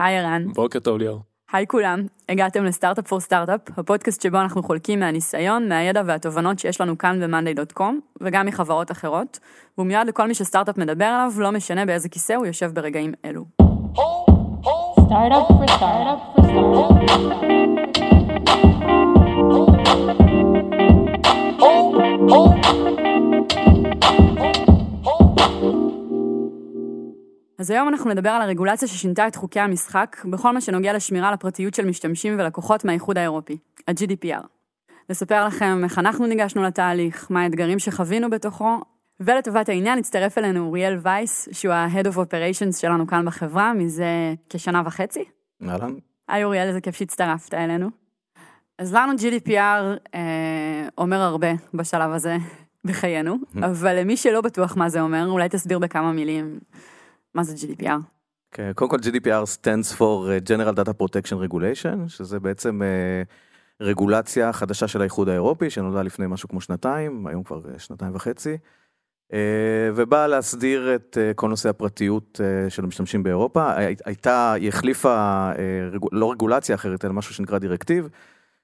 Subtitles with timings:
[0.00, 0.48] היי ערן.
[0.54, 1.20] בוקר טוב ליאור.
[1.52, 6.98] היי כולם, הגעתם לסטארט-אפ פור סטארט-אפ, הפודקאסט שבו אנחנו חולקים מהניסיון, מהידע והתובנות שיש לנו
[6.98, 9.38] כאן ב-monday.com, וגם מחברות אחרות,
[9.78, 13.44] והוא מיועד לכל מי שסטארט-אפ מדבר עליו, לא משנה באיזה כיסא הוא יושב ברגעים אלו.
[15.10, 17.10] Startup for startup for startup.
[27.60, 31.34] אז היום אנחנו נדבר על הרגולציה ששינתה את חוקי המשחק, בכל מה שנוגע לשמירה על
[31.34, 33.58] הפרטיות של משתמשים ולקוחות מהאיחוד האירופי,
[33.88, 34.46] ה-GDPR.
[35.10, 38.80] נספר לכם איך אנחנו ניגשנו לתהליך, מה האתגרים שחווינו בתוכו,
[39.20, 44.82] ולטובת העניין הצטרף אלינו אוריאל וייס, שהוא ה-Head of Operations שלנו כאן בחברה, מזה כשנה
[44.84, 45.24] וחצי.
[45.68, 45.94] אהלן.
[46.28, 47.90] היי אוריאל, איזה כיף שהצטרפת אלינו.
[48.78, 52.36] אז לנו GDPR אה, אומר הרבה בשלב הזה
[52.84, 56.58] בחיינו, אבל למי שלא בטוח מה זה אומר, אולי תסביר בכמה מילים
[57.34, 58.00] מה זה GDPR.
[58.52, 63.26] כן, קודם כל GDPR stands for uh, General Data Protection Regulation, שזה בעצם uh,
[63.80, 68.56] רגולציה חדשה של האיחוד האירופי, שנולדה לפני משהו כמו שנתיים, היום כבר uh, שנתיים וחצי,
[69.32, 69.34] uh,
[69.96, 73.72] ובאה להסדיר את uh, כל נושא הפרטיות uh, של המשתמשים באירופה.
[73.76, 75.58] הי- הייתה, היא החליפה uh,
[75.94, 78.08] רג, לא רגולציה אחרת, אלא משהו שנקרא דירקטיב.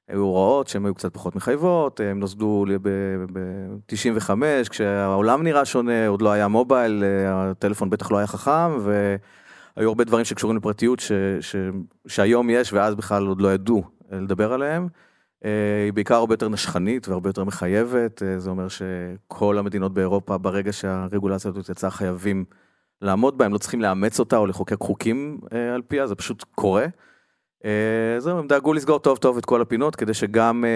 [0.09, 4.31] היו הוראות שהן היו קצת פחות מחייבות, הם נוסדו ב-95,
[4.71, 10.05] כשהעולם נראה שונה, עוד לא היה מובייל, אה, הטלפון בטח לא היה חכם, והיו הרבה
[10.05, 11.57] דברים שקשורים לפרטיות ש, ש,
[12.07, 14.89] שהיום יש, ואז בכלל עוד לא ידעו לדבר עליהם.
[15.45, 20.39] אה, היא בעיקר הרבה יותר נשכנית והרבה יותר מחייבת, אה, זה אומר שכל המדינות באירופה,
[20.39, 22.45] ברגע שהרגולציה הזאת יצאה, חייבים
[23.03, 26.45] לעמוד בה, הם לא צריכים לאמץ אותה או לחוקק חוקים אה, על פיה, זה פשוט
[26.55, 26.87] קורה.
[27.65, 30.71] אה, זהו, הם דאגו לסגור טוב טוב את כל הפינות, כדי שגם אה,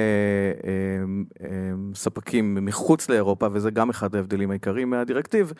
[1.47, 1.49] אה,
[1.95, 5.53] ספקים מחוץ לאירופה, וזה גם אחד ההבדלים העיקריים מהדירקטיב,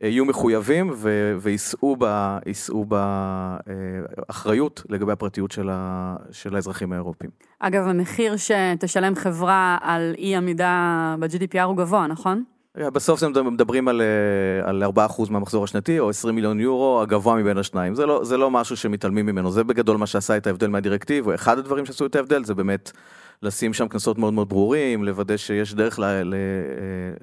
[0.00, 0.92] יהיו מחויבים
[1.40, 1.96] ויישאו
[4.18, 7.30] באחריות לגבי הפרטיות של, ה- של האזרחים האירופים.
[7.58, 12.44] אגב, המחיר שתשלם חברה על אי עמידה ב-GDPR הוא גבוה, נכון?
[12.92, 17.58] בסוף זה מדברים על, אה, על 4% מהמחזור השנתי, או 20 מיליון יורו, הגבוה מבין
[17.58, 17.94] השניים.
[17.94, 21.34] זה לא, זה לא משהו שמתעלמים ממנו, זה בגדול מה שעשה את ההבדל מהדירקטיב, או
[21.34, 22.92] אחד הדברים שעשו את ההבדל זה באמת
[23.42, 26.38] לשים שם קנסות מאוד מאוד ברורים, לוודא שיש דרך ל, ל, אה,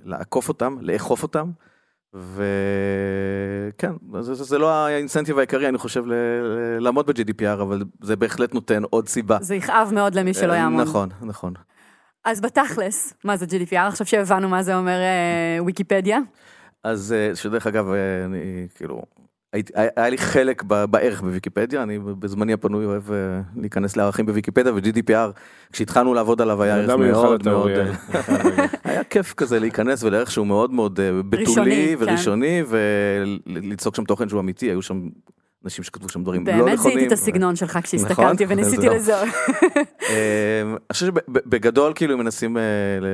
[0.06, 1.52] לעקוף אותם, לאכוף אותם.
[2.14, 8.16] וכן, זה, זה, זה לא האינסנטיב העיקרי, אני חושב, ל, ל, לעמוד ב-GDPR, אבל זה
[8.16, 9.38] בהחלט נותן עוד סיבה.
[9.42, 10.88] זה יכאב מאוד למי שלא אה, יעמוד.
[10.88, 11.54] נכון, נכון.
[12.26, 13.88] אז בתכלס, מה זה GDPR?
[13.88, 16.20] עכשיו שהבנו מה זה אומר אה, ויקיפדיה.
[16.84, 19.02] אז אה, שדרך אגב, אה, אני כאילו,
[19.54, 23.04] הייתי, היה לי חלק ב- בערך בוויקיפדיה, אני בזמני הפנוי אוהב
[23.56, 25.40] להיכנס לערכים בוויקיפדיה, ו-GDPR,
[25.72, 27.72] כשהצלחנו לעבוד עליו היה ערך מאוד מאוד,
[28.84, 31.00] היה כיף כזה להיכנס ולערך שהוא מאוד מאוד
[31.30, 32.04] בתולי כן.
[32.04, 35.08] וראשוני, וליצוק שם תוכן שהוא אמיתי, היו שם
[35.66, 36.98] אנשים שכתבו שם דברים לא באמת נכונים.
[36.98, 38.58] זיהיתי את הסגנון שלך כשהסתכלתי נכון?
[38.58, 38.96] וניסיתי זהו.
[38.96, 39.30] לזהות.
[40.10, 42.64] אה, אני חושב שבגדול כאילו אם מנסים אה,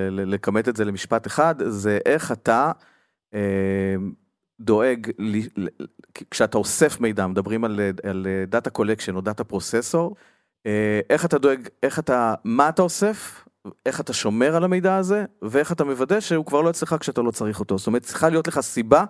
[0.10, 2.72] לכמת את זה למשפט אחד, זה איך אתה
[3.34, 3.96] אה,
[4.60, 5.08] דואג,
[6.32, 10.16] כשאתה אוסף מידע, מדברים על, על data collection או data processor,
[11.10, 13.46] איך אתה דואג, איך אתה, מה אתה אוסף,
[13.86, 17.32] איך אתה שומר על המידע הזה, ואיך אתה מוודא שהוא כבר לא אצלך כשאתה לא
[17.32, 17.78] צריך אותו.
[17.78, 19.04] זאת אומרת, צריכה להיות לך סיבה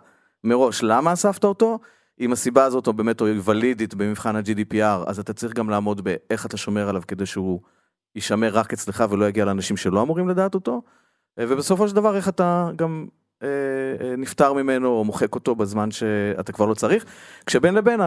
[0.44, 1.79] מראש למה אספת אותו,
[2.19, 6.45] אם הסיבה הזאת או באמת היא ולידית במבחן ה-GDPR, אז אתה צריך גם לעמוד באיך
[6.45, 7.61] אתה שומר עליו כדי שהוא
[8.16, 10.81] יישמר רק אצלך ולא יגיע לאנשים שלא אמורים לדעת אותו,
[11.39, 13.07] אה, ובסופו של דבר איך אתה גם
[14.18, 17.06] נפטר ממנו או מוחק אותו בזמן שאתה כבר לא צריך.
[17.46, 18.00] כשבין לבין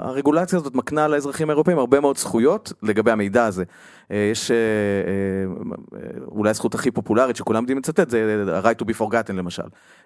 [0.00, 3.64] הרגולציה הזאת מקנה לאזרחים האירופאים הרבה מאוד זכויות לגבי המידע הזה.
[4.10, 9.00] אה, יש אה, אה, אולי הזכות הכי פופולרית שכולם יודעים לצטט זה ה-right to be
[9.00, 9.62] forgotten למשל.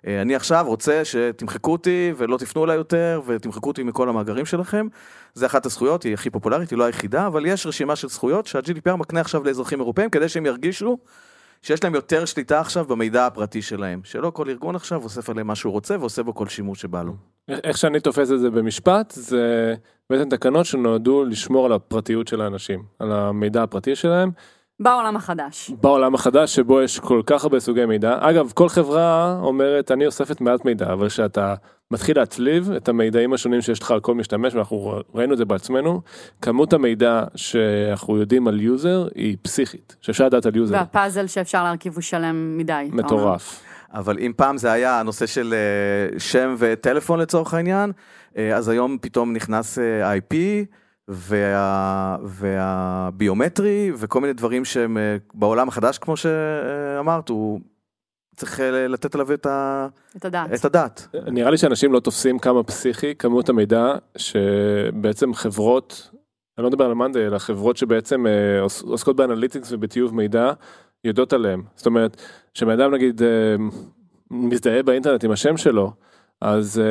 [0.07, 4.87] אה, אני עכשיו רוצה שתמחקו אותי ולא תפנו אליי יותר ותמחקו אותי מכל המאגרים שלכם.
[5.35, 8.97] זה אחת הזכויות, היא הכי פופולרית, היא לא היחידה, אבל יש רשימה של זכויות שה-GDPR
[8.97, 10.99] מקנה עכשיו לאזרחים אירופאים כדי שהם ירגישו
[11.65, 14.01] שיש להם יותר שליטה עכשיו במידע הפרטי שלהם.
[14.05, 17.13] שלא כל ארגון עכשיו אוסף עליהם מה שהוא רוצה ועושה בו כל שימוש שבא לו.
[17.49, 19.75] איך- איך שאני תופס את זה במשפט, זה
[20.11, 24.31] בעצם תקנות שנועדו לשמור על הפרטיות של האנשים, על המידע הפרטי שלהם,
[24.81, 25.71] בעולם החדש.
[25.81, 28.17] בעולם החדש שבו יש כל כך הרבה סוגי מידע.
[28.21, 31.55] אגב, כל חברה אומרת, אני אוספת מעט מידע, אבל כשאתה
[31.95, 36.01] מתחיל להצליב את המידעים השונים שיש לך על כל משתמש, ואנחנו ראינו את זה בעצמנו,
[36.43, 40.75] כמות המידע שאנחנו יודעים על יוזר היא פסיכית, שאפשר לדעת על יוזר.
[40.75, 42.89] והפאזל שאפשר להרכיב הוא שלם מדי.
[42.93, 43.63] מטורף.
[43.93, 47.93] אבל אם פעם זה היה הנושא של אה, שם וטלפון לצורך העניין,
[48.37, 50.35] אה, אז היום פתאום נכנס אה, IP
[51.09, 54.99] וה, והביומטרי וכל מיני דברים שהם
[55.35, 57.61] בעולם החדש, כמו שאמרת, הוא
[58.37, 59.87] צריך אה, לתת עליו את ה-
[60.17, 60.55] את הדעת.
[60.55, 61.07] את הדעת.
[61.27, 66.11] נראה לי שאנשים לא תופסים כמה פסיכי כמות המידע שבעצם חברות,
[66.59, 70.53] אני לא מדבר על Monday, אלא חברות שבעצם אה, עוס- עוסקות ב analytics ובטיוב מידע,
[71.05, 71.63] יודעות עליהם.
[71.77, 72.23] זאת אומרת,
[72.55, 73.29] כשבן אדם נגיד אה,
[74.31, 75.93] מזדהה באינטרנט עם השם שלו,
[76.41, 76.83] אז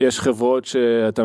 [0.00, 1.22] יש חברות שאתה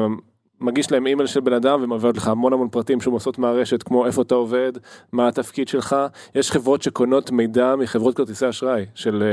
[0.63, 4.05] מגיש להם אימייל של בן אדם ומעבירות לך המון המון פרטים שהן עושות מהרשת, כמו
[4.05, 4.71] איפה אתה עובד,
[5.11, 5.95] מה התפקיד שלך.
[6.35, 9.23] יש חברות שקונות מידע מחברות כרטיסי אשראי, של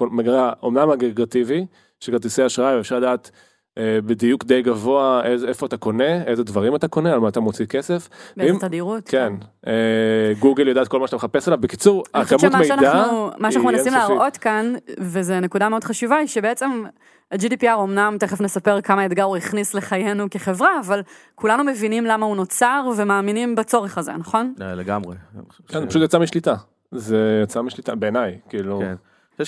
[0.00, 1.66] אה, מגרה, אומנם אגרגטיבי,
[2.00, 3.30] של כרטיסי אשראי, ואפשר לדעת
[4.06, 7.66] בדיוק די גבוה איזה, איפה אתה קונה, איזה דברים אתה קונה, על מה אתה מוציא
[7.66, 8.08] כסף.
[8.36, 9.08] באיזה תדירות.
[9.08, 9.32] כן,
[9.66, 9.72] אה,
[10.38, 11.60] גוגל יודעת כל מה שאתה מחפש עליו.
[11.60, 13.92] בקיצור, הכמות מידע שאנחנו, מה שאנחנו מנסים.
[13.92, 16.84] להראות כאן, וזו נקודה מאוד חשובה, היא שבעצם
[17.30, 21.02] ה-GDPR אמנם, תכף נספר כמה אתגר הוא הכניס לחיינו כחברה, אבל
[21.34, 24.54] כולנו מבינים למה הוא נוצר ומאמינים בצורך הזה, נכון?
[24.60, 25.16] אה, לגמרי.
[25.68, 26.54] כן, פשוט יצא משליטה.
[26.92, 28.80] זה יצא משליטה בעיניי, כאילו.
[28.80, 28.94] כן.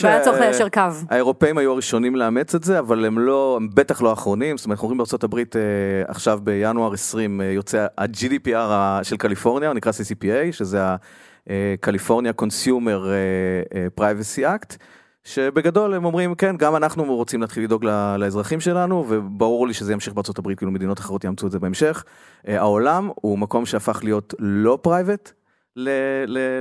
[0.02, 0.80] והיה צורך ליישר קו.
[1.10, 4.56] האירופאים היו הראשונים לאמץ את זה, אבל הם לא, הם בטח לא האחרונים.
[4.56, 5.60] זאת אומרת, אנחנו רואים הברית אה,
[6.08, 13.62] עכשיו בינואר 20 אה, יוצא ה-GDPR של קליפורניה, הוא נקרא CCPA, שזה ה-California Consumer אה,
[13.74, 14.76] אה, Privacy Act.
[15.24, 17.84] שבגדול הם אומרים כן גם אנחנו רוצים להתחיל לדאוג
[18.18, 22.04] לאזרחים שלנו וברור לי שזה ימשיך בארצות הברית כאילו מדינות אחרות יאמצו את זה בהמשך.
[22.46, 25.32] העולם הוא מקום שהפך להיות לא private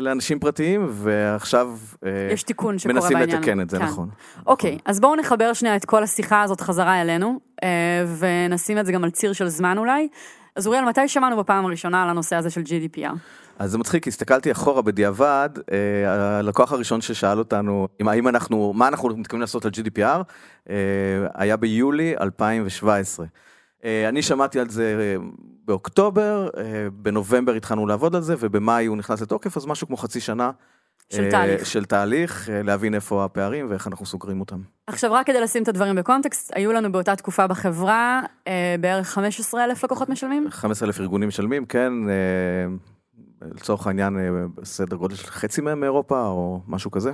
[0.01, 3.37] לאנשים פרטיים ועכשיו אה, יש תיקון שקורה מנסים בעניין.
[3.37, 3.83] לתקן את זה כן.
[3.83, 4.09] נכון.
[4.45, 7.69] אוקיי, אז בואו נחבר שנייה את כל השיחה הזאת חזרה אלינו, אה,
[8.19, 10.07] ונשים את זה גם על ציר של זמן אולי.
[10.55, 13.15] אז אוריאל, מתי שמענו בפעם הראשונה על הנושא הזה של GDPR?
[13.59, 18.87] אז זה מצחיק, הסתכלתי אחורה בדיעבד, אה, הלקוח הראשון ששאל אותנו, אם, האם אנחנו, מה
[18.87, 20.23] אנחנו מתכוונים לעשות על GDPR,
[20.69, 20.75] אה,
[21.35, 23.25] היה ביולי 2017.
[23.85, 25.23] אה, אני שמעתי על זה אה,
[25.65, 30.19] באוקטובר, אה, בנובמבר התחלנו לעבוד על זה, ובמאי הוא נכנס לתוקף, אז משהו כמו חצי
[30.19, 30.51] שנה.
[31.09, 31.65] של תהליך.
[31.65, 34.61] של תהליך, להבין איפה הפערים ואיך אנחנו סוגרים אותם.
[34.87, 38.21] עכשיו, רק כדי לשים את הדברים בקונטקסט, היו לנו באותה תקופה בחברה
[38.79, 40.47] בערך 15 אלף לקוחות משלמים?
[40.49, 41.93] 15,000 ארגונים משלמים, כן,
[43.41, 44.17] לצורך העניין,
[44.63, 47.11] סדר גודל של חצי מהם מאירופה, או משהו כזה.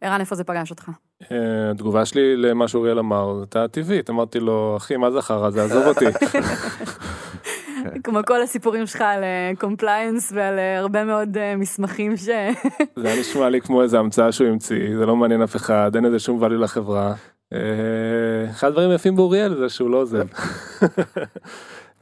[0.00, 0.90] ערן, איפה זה פגש אותך?
[1.32, 5.64] אה, התגובה שלי למה שאוריאל אמר, הייתה טבעית, אמרתי לו, אחי, מה זה חרא הזה,
[5.64, 6.04] עזוב אותי.
[8.04, 9.24] כמו כל הסיפורים שלך על
[9.58, 12.20] compliance ועל אה, הרבה מאוד אה, מסמכים ש...
[13.00, 16.04] זה היה נשמע לי כמו איזה המצאה שהוא המציא, זה לא מעניין אף אחד, אין
[16.04, 17.14] לזה שום value לחברה.
[17.52, 20.26] אה, אחד הדברים היפים באוריאל זה שהוא לא עוזב.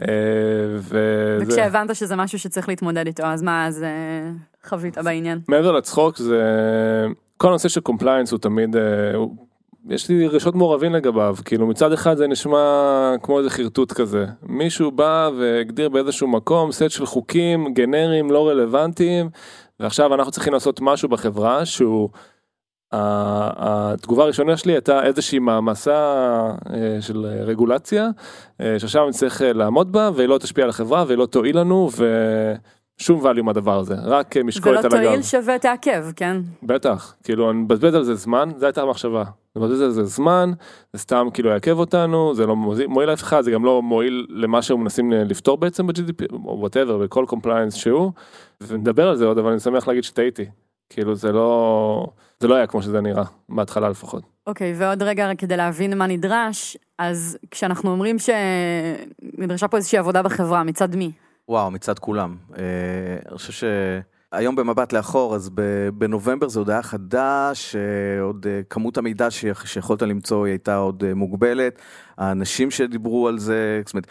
[0.03, 0.07] אה,
[1.41, 4.31] וכשהבנת שזה משהו שצריך להתמודד איתו, אז מה, אז אה,
[4.69, 5.41] חווית בעניין?
[5.49, 6.43] מעבר לצחוק זה,
[7.37, 8.83] כל הנושא של compliance הוא תמיד, אה,
[9.15, 9.37] הוא-
[9.91, 12.59] יש לי רגשות מעורבים לגביו, כאילו מצד אחד זה נשמע
[13.23, 19.31] כמו איזה חרטוט כזה, מישהו בא והגדיר באיזשהו מקום סט של חוקים גנריים לא רלוונטיים,
[19.81, 22.09] ועכשיו אנחנו צריכים לעשות משהו בחברה שהוא,
[22.93, 25.97] התגובה הראשונה שלי הייתה איזושהי מעמסה
[26.75, 28.09] אה, של רגולציה,
[28.61, 31.89] אה, שעכשיו נצטרך אה, לעמוד בה, והיא לא תשפיע על החברה, והיא לא תועיל לנו,
[33.01, 35.05] ושום value מהדבר הזה, רק אה, ולא משקולת על הגב.
[35.05, 36.37] תועיל שווה תעכב, כן?
[36.63, 39.23] בטח, כאילו אני מבזבז על זה זמן, זו הייתה המחשבה.
[39.23, 40.53] אני מבזבז על זה זמן,
[40.93, 44.27] זה סתם כאילו יעכב אותנו, זה לא מוזיל- מועיל לאף אחד, זה גם לא מועיל
[44.31, 48.13] למה שהם מנסים לפתור בעצם ב-GDPR, או whatever, בכל compliance שהוא,
[48.61, 50.45] ונדבר על זה עוד, אבל אני שמח להגיד שטעיתי.
[50.91, 52.07] כאילו זה לא,
[52.41, 54.23] זה לא היה כמו שזה נראה, בהתחלה לפחות.
[54.47, 60.63] אוקיי, ועוד רגע כדי להבין מה נדרש, אז כשאנחנו אומרים שנדרשה פה איזושהי עבודה בחברה,
[60.65, 61.11] מצד מי?
[61.49, 62.37] וואו, מצד כולם.
[62.59, 62.63] אה,
[63.29, 63.53] אני חושב
[64.33, 65.51] שהיום במבט לאחור, אז
[65.95, 69.31] בנובמבר זה עוד היה חדש, אה, עוד אה, כמות המידע
[69.65, 71.79] שיכולת למצוא היא הייתה עוד אה, מוגבלת,
[72.19, 74.07] האנשים שדיברו על זה, זאת אומרת,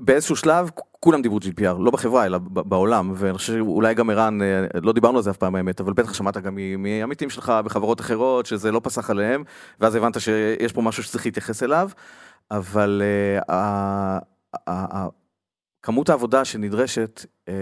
[0.00, 0.70] באיזשהו שלב
[1.00, 5.16] כולם דיברו GDPR, לא בחברה אלא בעולם, ואני חושב שאולי גם ערן, אה, לא דיברנו
[5.16, 8.80] על זה אף פעם האמת, אבל בטח שמעת גם מעמיתים שלך בחברות אחרות, שזה לא
[8.84, 9.44] פסח עליהם,
[9.80, 11.90] ואז הבנת שיש פה משהו שצריך להתייחס אליו,
[12.50, 13.02] אבל
[13.48, 14.18] אה,
[15.82, 17.54] כמות העבודה שנדרשת אה,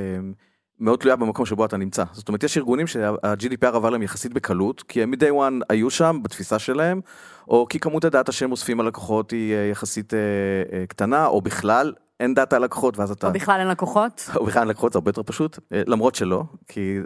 [0.80, 2.04] מאוד תלויה במקום שבו אתה נמצא.
[2.12, 6.20] זאת אומרת, יש ארגונים שה-GDPR עבר להם יחסית בקלות, כי הם מ-day one היו שם
[6.22, 7.00] בתפיסה שלהם,
[7.48, 11.92] או כי כמות הדאטה שהם אוספים על לקוחות היא אה, יחסית אה, קטנה, או בכלל
[12.20, 13.26] אין דאטה על לקוחות, ואז אתה...
[13.26, 14.30] או בכלל אין לקוחות?
[14.36, 16.98] או בכלל לקוחות זה הרבה יותר פשוט, למרות שלא, כי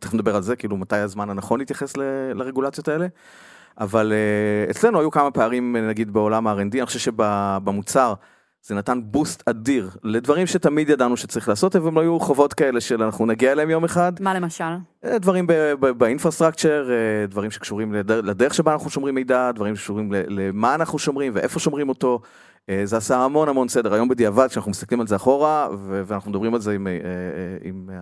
[0.00, 3.06] תכף נדבר על זה, כאילו מתי הזמן הנכון להתייחס ל- לרגולציות האלה.
[3.80, 4.12] אבל
[4.70, 8.14] אצלנו היו כמה פערים נגיד בעולם ה-R&D, אני חושב שבמוצר
[8.62, 13.02] זה נתן בוסט אדיר לדברים שתמיד ידענו שצריך לעשות, והם לא היו חובות כאלה של
[13.02, 14.12] אנחנו נגיע אליהם יום אחד.
[14.20, 14.64] מה למשל?
[15.04, 15.46] אה, דברים
[15.98, 16.90] באינפרסטרקצ'ר,
[17.24, 21.88] לדברים שקשורים לדר- לדרך שבה אנחנו שומרים מידע, דברים שקשורים למה אנחנו שומרים ואיפה שומרים
[21.88, 22.20] אותו.
[22.70, 23.94] אה, זה עשה המון המון סדר.
[23.94, 25.68] היום בדיעבד, כשאנחנו מסתכלים על זה אחורה,
[26.06, 26.98] ואנחנו מדברים על זה עם, אה, אה,
[27.62, 27.98] עם אה,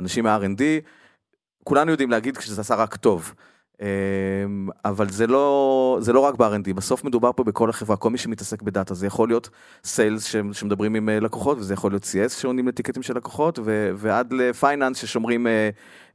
[0.00, 0.60] אנשים מה-R&D,
[1.64, 3.34] כולנו יודעים להגיד שזה עשה רק טוב.
[3.82, 8.18] אמ, אבל זה לא, זה לא רק ב-R&D, בסוף מדובר פה בכל החברה, כל מי
[8.18, 9.48] שמתעסק בדאטה, זה יכול להיות
[9.84, 14.32] sales שמדברים עם אה, לקוחות, וזה יכול להיות CS שעונים לטיקטים של לקוחות, ו- ועד
[14.32, 15.70] ל finance ששומרים אה,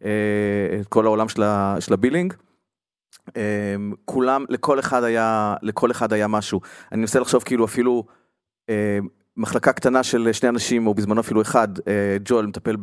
[0.05, 2.33] אה, את כל העולם של, ה- של ה billing.
[3.35, 6.61] אמ, כולם, לכל אחד היה, לכל אחד היה משהו.
[6.91, 8.03] אני מנסה לחשוב כאילו אפילו
[8.69, 8.99] אה,
[9.37, 12.75] מחלקה קטנה של שני אנשים, או בזמנו אפילו אחד, אה, ג'ואל מטפל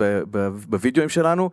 [0.68, 1.50] בווידאוים שלנו.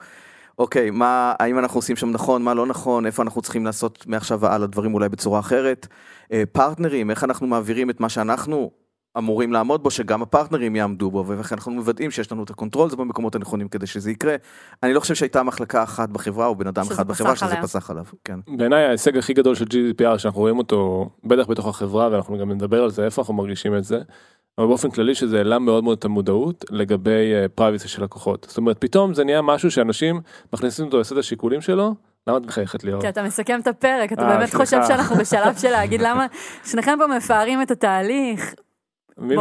[0.57, 4.39] אוקיי, מה, האם אנחנו עושים שם נכון, מה לא נכון, איפה אנחנו צריכים לעשות מעכשיו
[4.39, 5.88] והלאה דברים אולי בצורה אחרת.
[6.31, 8.72] אה, פרטנרים, איך אנחנו מעבירים את מה שאנחנו
[9.17, 12.86] אמורים לעמוד בו, שגם הפרטנרים יעמדו בו, ואיך אנחנו מוודאים שיש לנו את ה control
[12.86, 14.36] הזה במקומות הנכונים כדי שזה יקרה.
[14.83, 17.63] אני לא חושב שהייתה מחלקה אחת בחברה, או בן אדם אחד בחברה, שזה עליה.
[17.63, 18.39] פסח עליו, כן.
[18.57, 22.83] בעיניי ההישג הכי גדול של GDPR שאנחנו רואים אותו בטח בתוך החברה ואנחנו גם נדבר
[22.83, 24.01] על זה איפה אנחנו מרגישים את זה.
[24.57, 28.45] אבל באופן כללי שזה העלה מאוד מאוד את המודעות לגבי privacy של לקוחות.
[28.50, 30.22] זאת אומרת פתאום זה נהיה משהו שאנשים
[30.53, 31.95] מכניסים אותו לסדר השיקולים שלו.
[32.27, 33.01] למה את מחייכת ליאור?
[33.01, 34.55] כי אתה מסכם את הפרק, אתה אה, באמת.
[34.55, 36.25] חושב שאנחנו בשלב של להגיד למה
[36.65, 38.53] שניכם פה מפארים את התהליך.
[39.17, 39.36] מי-.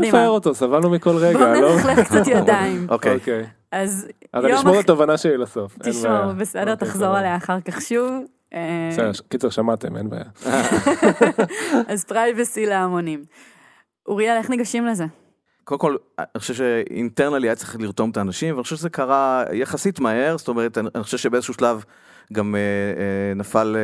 [0.00, 0.54] מפאר אותו?
[0.54, 1.74] סבלנו מכל רגע, בואו לא?
[1.74, 2.86] נלכלך קצת ידיים.
[2.88, 3.14] אוקיי.
[3.14, 3.46] אוקיי.
[3.72, 5.78] אז אז אני אשמור את התובנה שלי לסוף.
[5.82, 6.32] תשמור.
[6.32, 7.16] בסדר, אוקיי, תחזור.
[7.16, 8.10] עליה אחר כך שוב.
[8.54, 10.24] אה, בסדר, קיצר שמעתם, אין בעיה.
[11.92, 13.24] אז פרייבסי להמונים.
[14.08, 15.04] אוריאל, איך ניגשים לזה?
[15.64, 20.00] קודם כל, אני חושב שאינטרנלי היה צריך לרתום את האנשים, ואני חושב שזה קרה יחסית
[20.00, 21.84] מהר, זאת אומרת, אני חושב שבאיזשהו שלב
[22.32, 23.76] גם אה, אה, נפל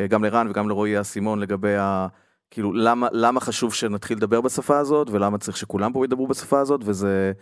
[0.00, 2.06] אה, גם לרן וגם לרועי האסימון לגבי ה...
[2.50, 6.80] כאילו, למה, למה חשוב שנתחיל לדבר בשפה הזאת, ולמה צריך שכולם פה ידברו בשפה הזאת,
[6.84, 7.32] וזה...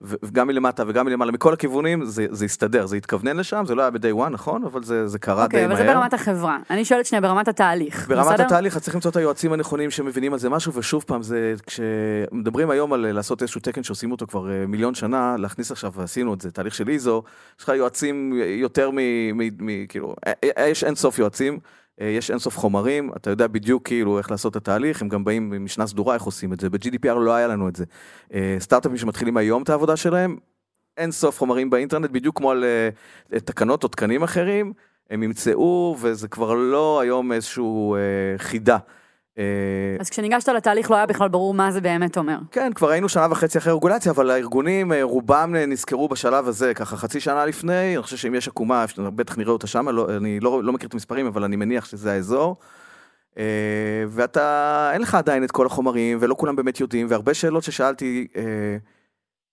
[0.00, 3.90] וגם מלמטה וגם מלמעלה, מכל הכיוונים, זה, זה הסתדר, זה התכוונן לשם, זה לא היה
[3.90, 4.64] ב-day one, נכון?
[4.64, 5.86] אבל זה, זה קרה אוקיי, די אבל מהר.
[5.86, 6.58] זה ברמת החברה.
[6.70, 8.08] אני שואלת שנייה ברמת התהליך.
[8.08, 8.44] ברמת בסדר?
[8.44, 12.70] התהליך אז צריך למצוא את היועצים הנכונים שמבינים על זה משהו ושוב פעם זה כשמדברים
[12.70, 16.40] היום על לעשות איזשהו תקן שעושים אותו כבר אה, מיליון שנה להכניס עכשיו ועשינו את
[16.40, 17.22] זה תהליך של איזו
[17.58, 18.96] יש לך יועצים יותר מ...
[19.38, 21.58] מ, מ כאילו אה, אה, יש אין סוף יועצים.
[22.00, 25.24] אה, יש אין סוף חומרים, אתה יודע בדיוק כאילו איך לעשות את התהליך, הם גם
[25.24, 27.84] באים עם משנה סדורה איך עושים את זה, ב-GDPR לא היה לנו את זה.
[28.34, 30.36] אה, סטארט-אפים שמתחילים היום את העבודה שלהם,
[30.96, 34.72] אין סוף חומרים באינטרנט, בדיוק כמו על אה, תקנות או תקנים אחרים,
[35.10, 37.96] הם ימצאו, וזה כבר לא היום איזשהו
[38.36, 38.78] חידה.
[39.38, 39.44] אה,
[40.00, 42.38] אז כשניגשת לתהליך לא היה בכלל ברור מה זה באמת אומר.
[42.50, 46.74] כן, כבר היינו שנה וחצי אחרי רגולציה, אבל הארגונים, אה, רובם אה, נזכרו בשלב הזה,
[46.74, 50.40] ככה חצי שנה לפני, אני חושב שאם יש עקומה, בטח נראה אותה שם, לא, אני
[50.40, 52.56] לא, לא מכיר את המספרים, אבל אני מניח שזה האזור.
[54.08, 58.26] ואתה, אין לך עדיין את כל החומרים, ולא כולם באמת יודעים, והרבה שאלות ששאלתי,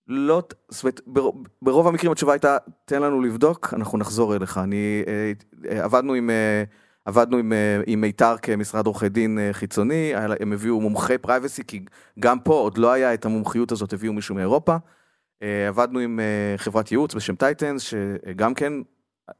[0.08, 1.00] לא, זאת אומרת,
[1.62, 4.58] ברוב, המקרים התשובה הייתה, תן לנו לבדוק, אנחנו נחזור אליך.
[4.58, 5.02] אני,
[5.68, 6.30] עבדנו עם...
[7.06, 11.84] עבדנו עם, אה, עם מיתר כמשרד עורכי דין אה, חיצוני, הם הביאו מומחי privacy, כי
[12.20, 14.76] גם פה עוד לא היה את המומחיות הזאת, הביאו מישהו מאירופה.
[15.42, 16.20] אה, עבדנו עם
[16.56, 18.72] חברת ייעוץ בשם Titans, שגם כן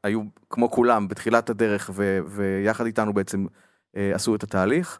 [0.03, 3.45] היו כמו כולם בתחילת הדרך, ו, ויחד איתנו בעצם
[3.93, 4.99] עשו את התהליך.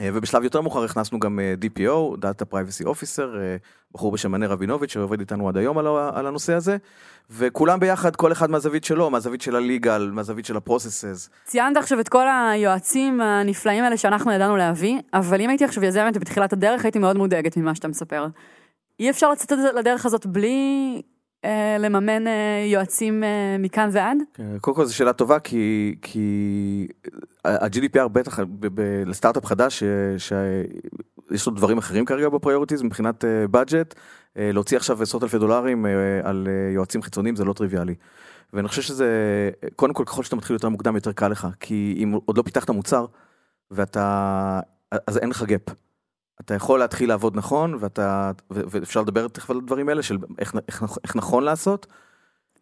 [0.00, 3.56] אה, ובשלב יותר מאוחר הכנסנו גם אה, DPO, Data Privacy Officer, אה,
[3.94, 5.78] בחור בשם מנה רבינוביץ' שעובד איתנו עד היום
[6.14, 6.76] על הנושא הזה,
[7.30, 11.28] וכולם ביחד, כל אחד מהזווית שלו, מהזווית של ה legal, מהזווית של ה processes.
[11.44, 16.16] ציינת עכשיו את כל היועצים הנפלאים האלה שאנחנו ידענו להביא, אבל אם הייתי עכשיו יזמת
[16.16, 18.26] בתחילת הדרך, הייתי מאוד מודאגת ממה שאתה מספר.
[19.00, 21.02] אי אפשר לצאת לדרך הזאת בלי
[21.78, 24.18] לממן אה, יועצים אה, מכאן ועד?
[24.34, 26.88] כן, קודם כל זו שאלה טובה כי, כי
[27.44, 28.38] ה-GDPR בטח
[29.06, 29.82] לסטארט-אפ חדש
[30.18, 33.94] שיש לו דברים אחרים כרגע ב priorities מבחינת budget,
[34.36, 35.90] להוציא עכשיו עשרות אלפי דולרים אה,
[36.22, 37.94] על אה, יועצים חיצוניים זה לא טריוויאלי.
[38.52, 39.08] ואני חושב שזה,
[39.76, 42.70] קודם כל ככל שאתה מתחיל יותר מוקדם יותר קל לך, כי אם עוד לא פיתחת
[42.70, 43.06] מוצר
[43.70, 44.60] ואתה,
[45.06, 45.72] אז אין לך gap.
[46.40, 50.84] אתה יכול להתחיל לעבוד נכון ואתה, ואפשר לדבר תכף על הדברים האלה של איך, איך,
[51.04, 51.86] איך נכון לעשות.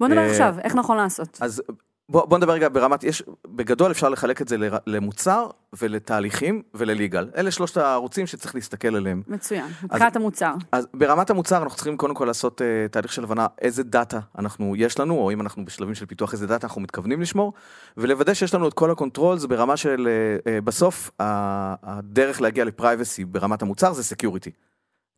[0.01, 1.39] בוא נדבר אה, עכשיו, איך נכון לעשות?
[1.41, 1.63] אז
[2.09, 4.57] בוא, בוא נדבר רגע ברמת, יש, בגדול אפשר לחלק את זה
[4.87, 7.31] למוצר ולתהליכים ולליגל.
[7.37, 9.23] אלה שלושת הערוצים שצריך להסתכל עליהם.
[9.29, 10.55] מצוין, מבחינת המוצר.
[10.73, 14.77] אז ברמת המוצר אנחנו צריכים קודם כל לעשות uh, תהליך של הבנה איזה דאטה אנחנו,
[14.77, 17.53] יש לנו, או אם אנחנו בשלבים של פיתוח איזה דאטה אנחנו מתכוונים לשמור,
[17.97, 22.65] ולוודא שיש לנו את כל ה controls ברמה של, אה, אה, בסוף ה- הדרך להגיע
[22.65, 24.51] ל privacy ברמת המוצר זה security.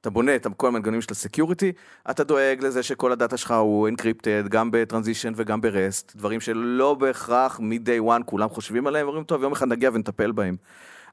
[0.01, 1.73] אתה בונה את כל המנגנונים של ה security,
[2.11, 6.41] אתה דואג לזה שכל הדאטה שלך הוא encrypted, גם ב transition וגם ב rest, דברים
[6.41, 10.57] שלא בהכרח מ-day one כולם חושבים עליהם, אומרים טוב יום אחד נגיע ונטפל בהם.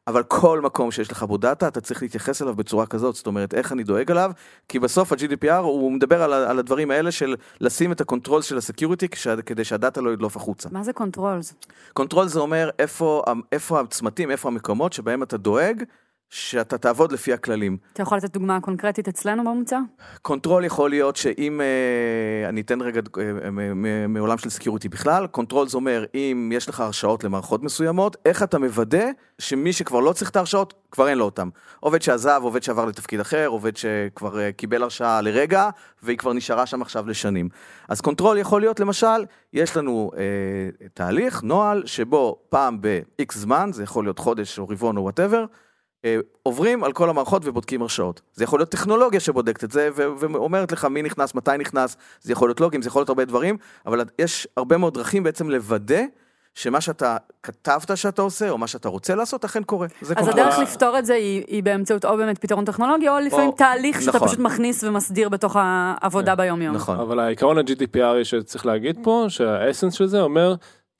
[0.07, 3.53] אבל כל מקום שיש לך בו דאטה, אתה צריך להתייחס אליו בצורה כזאת, זאת אומרת,
[3.53, 4.31] איך אני דואג עליו,
[4.69, 8.57] כי בסוף ה-GDPR הוא מדבר על, על הדברים האלה של לשים את ה control של
[8.57, 9.07] ה security
[9.45, 10.69] כדי שהדאטה לא ידלוף החוצה.
[10.71, 11.53] מה זה controls?
[11.93, 15.83] control זה אומר איפה, איפה הצמתים, איפה המקומות שבהם אתה דואג
[16.33, 17.77] שאתה תעבוד לפי הכללים.
[17.93, 19.77] אתה יכול לתת דוגמה קונקרטית אצלנו במוצר?
[20.22, 25.67] control יכול להיות שאם, אה, אני אתן רגע אה, מ- מעולם של security בכלל, control
[25.67, 29.05] זה אומר אם יש לך הרשאות למערכות מסוימות, איך אתה מוודא
[29.39, 31.49] שמי שכבר לא צריך את ההרשאות, כבר אין לו אותם.
[31.79, 35.69] עובד שעזב, עובד שעבר לתפקיד אחר, עובד שכבר אה, קיבל הרשאה לרגע,
[36.03, 37.49] והיא כבר נשארה שם עכשיו לשנים.
[37.89, 40.21] אז control יכול להיות למשל, יש לנו אה,
[40.93, 45.45] תהליך, נוהל, שבו פעם ב-X זמן, זה יכול להיות חודש או רבעון או whatever, אה,
[46.43, 48.22] עוברים על כל המערכות ובודקים הרשאות.
[48.33, 52.50] זה יכול להיות טכנולוגיה שבודקת את זה ואומרת לך מי נכנס, מתי נכנס, זה יכול
[52.50, 56.01] להיות לוגים, זה יכול להיות הרבה דברים, אבל יש הרבה מאוד דרכים בעצם לוודא
[56.55, 59.88] שמה שאתה כתבת שאתה עושה, או מה שאתה רוצה לעשות, אכן קורה.
[60.15, 60.27] אז.
[60.27, 64.01] הדרך לפתור את זה היא, היא באמצעות או באמת פתרון טכנולוגי, או לפעמים או- תהליך
[64.01, 64.27] שאתה נכון.
[64.27, 66.75] פשוט מכניס ומסדיר בתוך העבודה ביום-יום.
[66.75, 67.00] נכון.
[67.00, 70.55] אבל העיקרון ה-GDPR שצריך להגיד פה, שהאסנס של זה אומר,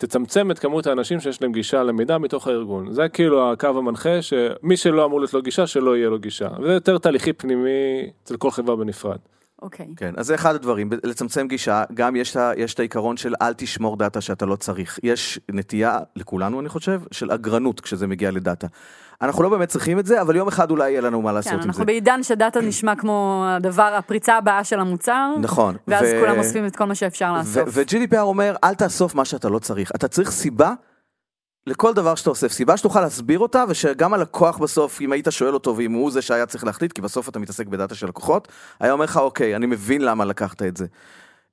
[0.06, 2.92] תצמצם את כמות האנשים שיש להם גישה למידע מתוך הארגון.
[2.92, 6.48] זה כאילו הקו המנחה, שמי שלא אמור להיות לו גישה, שלא יהיה לו גישה.
[6.66, 7.70] זה יותר תהליכי פנימי
[8.24, 9.18] אצל כל חברה בנפרד.
[9.64, 9.88] אוקיי.
[9.98, 13.98] כן, אז זה אחד הדברים, לצמצם גישה, גם יש, יש את העיקרון של אל תשמור
[13.98, 15.00] דאטה שאתה לא צריך.
[15.04, 18.68] יש נטייה, לכולנו אני חושב, של אגרנות כשזה מגיע לדאטה.
[19.22, 21.56] אנחנו לא באמת צריכים את זה, אבל יום אחד אולי יהיה לנו מה לעשות כן,
[21.56, 21.68] עם זה.
[21.68, 25.30] אנחנו בעידן שדאטה נשמע כמו הדבר, הפריצה הבאה של המוצר.
[25.42, 25.76] נכון.
[25.88, 27.64] ואז ו- כולם אוספים את כל מה שאפשר לאסוף.
[27.68, 29.92] ו-GDPR אומר, אל תאסוף מה שאתה לא צריך.
[29.96, 30.74] אתה צריך סיבה
[31.68, 32.52] לכל דבר שאתה אוסף.
[32.52, 36.46] סיבה שתוכל להסביר אותה, ושגם הלקוח בסוף, אם היית שואל אותו, ואם הוא זה שהיה
[36.46, 38.48] צריך להחליט, כי בסוף אתה מתעסק בדאטה של לקוחות,
[38.80, 40.86] היה אומר לך, אוקיי, אני מבין למה לקחת את זה.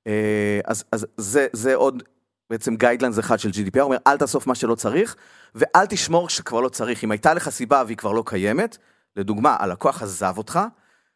[0.07, 2.03] אה, אז, אז זה, זה עוד
[2.49, 5.15] בעצם guidelines אחד של GDPR, אומר, אל תאסוף מה שלא צריך,
[5.55, 7.03] ואל תשמור שכבר לא צריך.
[7.03, 8.77] אם הייתה לך סיבה והיא כבר לא קיימת,
[9.15, 10.59] לדוגמה, הלקוח עזב אותך,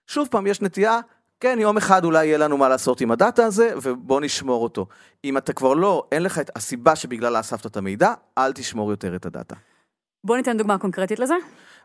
[0.07, 0.99] שוב פעם, יש נטייה,
[1.39, 4.87] כן, יום אחד אולי יהיה לנו מה לעשות עם הדאטה הזה, ובוא נשמור אותו.
[5.23, 9.15] אם אתה כבר לא, אין לך את הסיבה שבגללה אספת את המידע, אל תשמור יותר
[9.15, 9.55] את הדאטה.
[10.23, 11.35] בוא ניתן דוגמה קונקרטית לזה.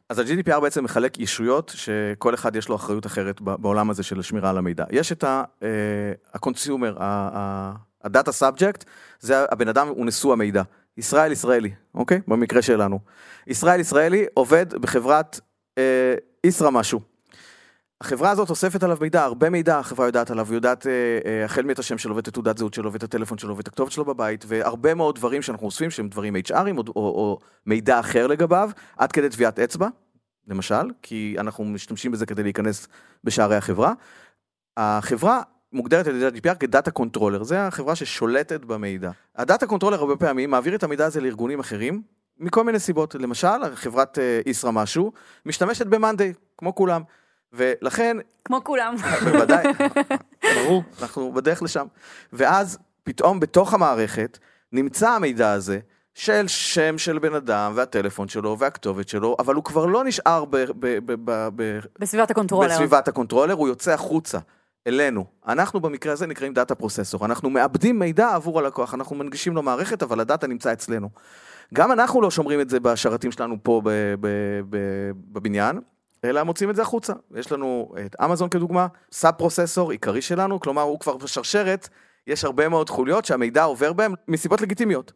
[0.09, 4.51] אז ה-GDPR בעצם מחלק ישויות שכל אחד יש לו אחריות אחרת בעולם הזה של שמירה
[4.51, 4.85] על המידע.
[4.91, 8.85] יש את ה-consumer, ה-data subject,
[9.21, 10.63] זה הבן אדם, הוא נשוא המידע.
[10.97, 12.21] ישראל ישראלי, אוקיי?
[12.29, 12.99] במקרה שלנו.
[13.47, 15.41] ישראל ישראלי עובד בחברת
[15.79, 16.15] אה,
[16.45, 17.10] ישרא משהו.
[18.01, 20.93] החברה הזאת אוספת עליו מידע, הרבה מידע החברה יודעת עליו, היא יודעת אה,
[21.27, 24.05] אה, החל מאת השם שלו ואת תעודת זהות שלו ואת הטלפון שלו ואת הכתובת שלו
[24.05, 28.71] בבית, והרבה מאוד דברים שאנחנו אוספים שהם דברים HRים או, או, או מידע אחר לגביו,
[28.97, 29.89] עד כדי טביעת אצבע,
[30.49, 32.89] למשל, כי אנחנו משתמשים בזה כדי להיכנס
[33.25, 33.93] בשערי החברה.
[34.77, 39.11] החברה מוגדרת על ידי ה-GDPR כ data controller, זה החברה ששולטת במידע.
[39.37, 42.03] ה data controller הרבה פעמים מעביר את המידע הזה לארגונים אחרים,
[42.39, 43.15] מכל מיני סיבות.
[43.15, 45.13] למשל, חברת אה, ישרא משהו,
[45.47, 47.03] משתמשת ב-Monday, כמו כולם.
[47.53, 48.95] ולכן, כמו כולם.
[49.25, 49.65] בוודאי,
[50.57, 50.83] ברור.
[51.03, 51.87] אנחנו בדרך לשם.
[52.33, 54.39] ואז פתאום בתוך המערכת
[54.73, 55.79] נמצא המידע הזה
[56.15, 60.57] של שם של בן אדם והטלפון שלו והכתובת שלו, אבל הוא כבר לא נשאר ב-
[60.57, 62.69] ב- ב- ב- ב- בסביבת ה controller.
[62.75, 64.39] בסביבת ה controller, הוא יוצא החוצה.
[64.87, 65.25] אלינו.
[65.49, 67.25] אנחנו במקרה הזה נקראים data processor.
[67.27, 71.11] אנחנו מעבדים מידע עבור הלקוח, אנחנו מנגישים לו מערכת, אבל ה data נמצא אצלנו.
[71.75, 75.81] גם אנחנו לא שומרים את זה בשרתים שלנו פה ב- ב- ב- בבניין,
[76.25, 77.13] אלא מוציאים את זה החוצה.
[77.37, 81.89] יש לנו את אמזון כדוגמה, sub processor עיקרי שלנו, כלומר הוא כבר בשרשרת,
[82.27, 85.13] יש הרבה מאוד חוליות שהמידע עובר בהם מסיבות לגיטימיות.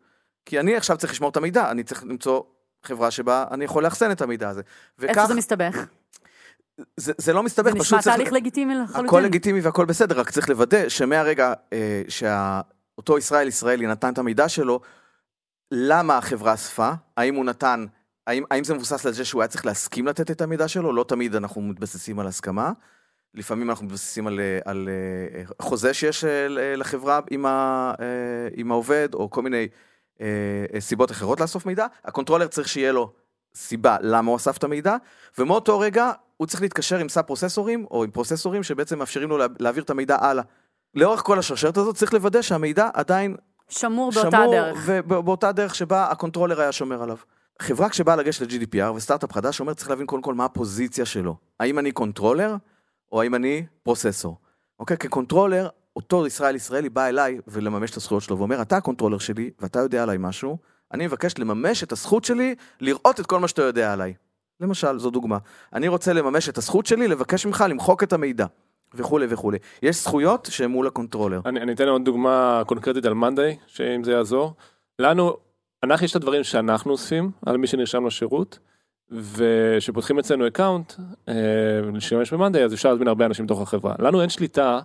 [0.47, 2.43] כי אני עכשיו צריך לשמור את המידע, אני צריך למצוא
[2.85, 4.62] חברה שבה אני יכול לאחסן את המידע הזה.
[5.03, 5.87] איפה וכך, זה מסתבך?
[6.97, 8.17] זה, זה לא מסתבך, זה פשוט נשמע צריך...
[8.17, 9.07] תהליך לגיטימי לחלוטין.
[9.07, 14.49] הכל לגיטימי והכל בסדר, רק צריך לוודא שמהרגע אה, שאותו ישראל ישראלי נתן את המידע
[14.49, 14.81] שלו,
[15.71, 17.87] למה החברה אספה, האם הוא נתן,
[18.27, 21.05] האם, האם זה מבוסס על זה שהוא היה צריך להסכים לתת את המידע שלו, לא
[21.09, 22.73] תמיד אנחנו מתבססים על הסכמה,
[23.35, 27.93] לפעמים אנחנו מתבססים על, אה, על אה, חוזה שיש אה, לחברה עם, ה,
[28.55, 29.69] עם העובד, או כל מיני
[30.21, 30.27] אה,
[30.81, 33.13] סיבות אחרות לאסוף מידע, ה controller צריך שיהיה לו
[33.57, 34.97] סיבה למה הוא אסף את המידע,
[35.39, 39.47] ומאותו רגע הוא צריך להתקשר עם sub פרוססורים, או עם פרוססורים שבעצם מאפשרים לו לה-
[39.59, 40.45] להעביר את המידע הלאה.
[40.95, 43.37] לאורך כל השרשרת הזאת צריך לוודא שהמידע עדיין
[43.69, 44.79] שמור באותה שמור דרך.
[44.87, 47.17] ובאותה דרך שבה ה controller היה שומר עליו.
[47.62, 51.37] חברה כשבאה לגשת ל-GDPR וסטארט-אפ חדש אומר צריך להבין קודם כל מה הפוזיציה שלו.
[51.61, 52.57] האם אני controller
[53.12, 54.37] או האם אני processor.
[54.79, 54.97] אוקיי?
[54.97, 59.18] כ controller, אותו ישראל ישראלי בא אליי ולממש את הזכויות שלו ואומר אתה ה controller
[59.19, 60.59] שלי ואתה יודע עליי משהו,
[60.93, 64.14] אני מבקש לממש את הזכות שלי לראות את כל מה שאתה יודע עליי.
[64.61, 65.38] למשל, זו דוגמה.
[65.73, 68.47] אני רוצה לממש את הזכות שלי לבקש ממך למחוק את המידע.
[68.95, 69.59] וכולי וכולי.
[69.83, 71.40] יש זכויות שהן מול הקונטרולר.
[71.47, 74.55] אני, אני אתן עוד דוגמה קונקרטית על Monday, שאם זה יעזור.
[74.99, 75.37] לנו,
[75.85, 78.59] אנחנו יש את הדברים שאנחנו אוספים על מי שנרשם לשירות,
[79.11, 80.92] וכשפותחים אצלנו account,
[81.29, 81.35] אה,
[81.94, 83.94] להשתמש ב Monday, אז אפשר להזמין הרבה אנשים בתוך החברה.
[83.99, 84.81] לנו אין שליטה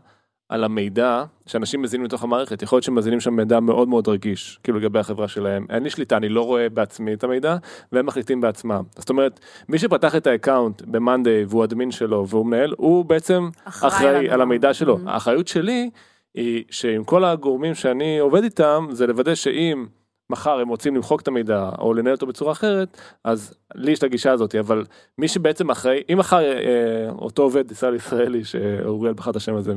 [0.49, 4.59] על המידע שאנשים מזינים לתוך המערכת, יכול להיות שהם מזינים שם מידע מאוד מאוד רגיש,
[4.63, 7.57] כאילו לגבי החברה שלהם, אין לי שליטה, אני לא רואה בעצמי את המידע,
[7.91, 8.83] והם מחליטים בעצמם.
[8.95, 13.49] זאת אומרת, מי שפתח את ה account ב-Monday והוא admin שלו והוא מנהל, הוא בעצם
[13.63, 14.95] אחראי אחראי על המידע שלו.
[14.97, 15.09] Mhm.
[15.09, 15.89] האחריות שלי
[16.35, 19.85] היא שעם כל הגורמים שאני עובד איתם, זה לוודא שאם
[20.29, 24.03] מחר הם רוצים למחוק את המידע או לנהל אותו בצורה אחרת, אז לי יש את
[24.03, 24.85] הגישה הזאת, אבל
[25.17, 29.73] מי שבעצם אחראי, אם מחר אה, אותו עובד ישראל ישראלי, שאוריאל בחר את השם הזה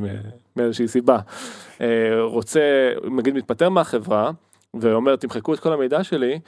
[0.56, 1.18] מאיזושהי סיבה,
[1.80, 1.86] אה,
[2.22, 4.30] רוצה, נגיד מתפטר מהחברה,
[4.74, 6.40] ואומר תמחקו את כל המידע שלי,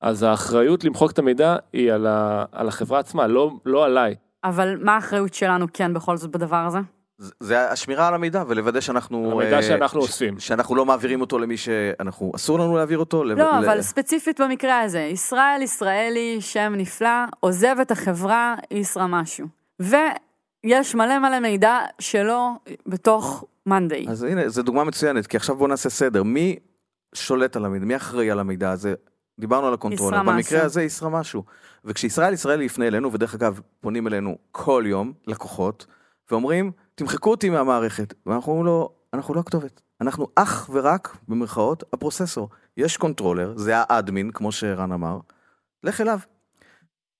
[0.00, 4.14] אז האחריות למחוק את המידע היא על, ה, על החברה עצמה, לא, לא עליי.
[4.44, 6.78] אבל מה האחריות שלנו כן בכל זאת בדבר הזה?
[7.40, 9.32] זה- השמירה על המידע ולוודא שאנחנו...
[9.32, 10.40] המידע אה, שאנחנו ש- אוספים.
[10.40, 13.24] שאנחנו לא מעבירים אותו למי שאנחנו, אסור לנו להעביר אותו.
[13.24, 17.08] לא, ל- אבל ספציפית במקרה הזה, ישראל ישראלי, שם נפלא,
[17.40, 19.46] עוזב את החברה, ישרה משהו.
[19.80, 22.48] ויש מלא מלא מידע שלו
[22.86, 24.06] בתוך Monday.
[24.08, 26.22] אז הנה, זו דוגמה מצוינת, כי עכשיו בואו נעשה סדר.
[26.22, 26.56] מי
[27.14, 27.84] שולט על המידע?
[27.84, 28.94] מי אחראי על המידע הזה?
[29.40, 30.22] דיברנו על ה controller.
[30.22, 30.62] במקרה.
[30.62, 31.42] הזה ישרה משהו.
[31.84, 35.86] וכשישראל ישראלי יפנה אלינו, ודרך אגב, פונים אלינו כל יום, לקוחות,
[36.30, 38.14] ואומרים, תמחקו אותי מהמערכת.
[38.26, 39.80] ואנחנו אומרים לו, אנחנו לא הכתובת.
[40.00, 42.48] אנחנו אך ורק, במרכאות, ה processor.
[42.76, 45.18] יש controller, זה ה admin, כמו שרן אמר,
[45.84, 46.18] לך אליו.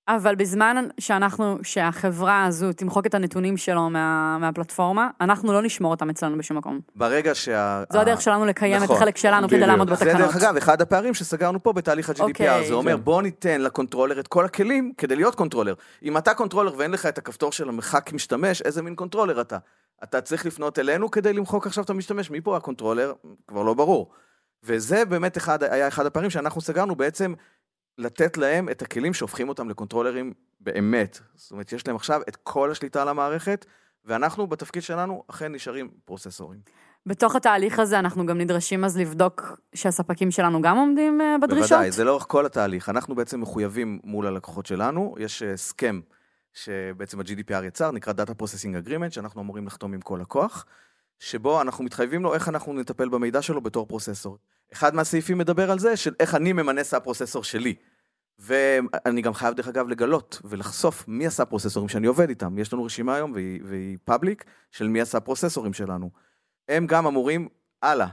[0.09, 6.09] אבל בזמן שאנחנו, שהחברה הזו תמחוק את הנתונים שלו מה, מהפלטפורמה, אנחנו לא נשמור אותם
[6.09, 6.79] אצלנו בשום מקום.
[6.95, 7.83] ברגע שה...
[7.93, 8.95] זו הדרך שלנו לקיים את נכון.
[8.95, 9.59] החלק שלנו כדי.
[9.59, 10.17] לעמוד זה בתקנות.
[10.17, 12.67] דרך אגב אחד הפערים שסגרנו פה בתהליך ה-GDPR, אוקיי.
[12.67, 13.03] זה אומר כן.
[13.03, 15.73] בוא ניתן ל controller את כל הכלים כדי להיות controller.
[16.03, 19.57] אם אתה controller ואין לך את הכפתור של המחק משתמש, איזה מין controller אתה?
[20.03, 23.13] אתה צריך לפנות אלינו כדי למחוק עכשיו את המשתמש, מי פה ה controller?
[23.47, 24.11] כבר לא ברור.
[24.63, 27.33] וזה באמת אחד, היה אחד הפערים שאנחנו סגרנו בעצם
[27.99, 31.19] לתת להם את הכלים שהופכים אותם לקונטרולרים באמת.
[31.35, 33.65] זאת אומרת, יש להם עכשיו את כל השליטה על המערכת,
[34.05, 36.59] ואנחנו בתפקיד שלנו אכן נשארים פרוססורים.
[37.05, 41.69] בתוך התהליך הזה אנחנו גם נדרשים אז לבדוק שהספקים שלנו גם עומדים אה, בדרישות?
[41.69, 42.89] בוודאי, זה לאורך כל התהליך.
[42.89, 45.99] אנחנו בעצם מחויבים מול הלקוחות שלנו, יש אה, הסכם
[46.53, 50.65] שבעצם ה-GDPR יצר, נקרא Data Processing Agreement, שאנחנו אמורים לחתום עם כל לקוח,
[51.19, 54.37] שבו אנחנו מתחייבים לו איך אנחנו נטפל במידע שלו בתור processor.
[54.73, 57.75] אחד מהסעיפים מדבר על זה, של איך אני ממנה sub processor שלי.
[58.39, 62.57] ואני גם חייב דרך אגב לגלות ולחשוף מי ה sub פרוססורים שאני עובד איתם.
[62.57, 66.09] יש לנו רשימה היום, והיא, והיא public, של מי ה sub פרוססורים שלנו.
[66.69, 67.47] הם גם אמורים,
[67.81, 68.07] הלאה,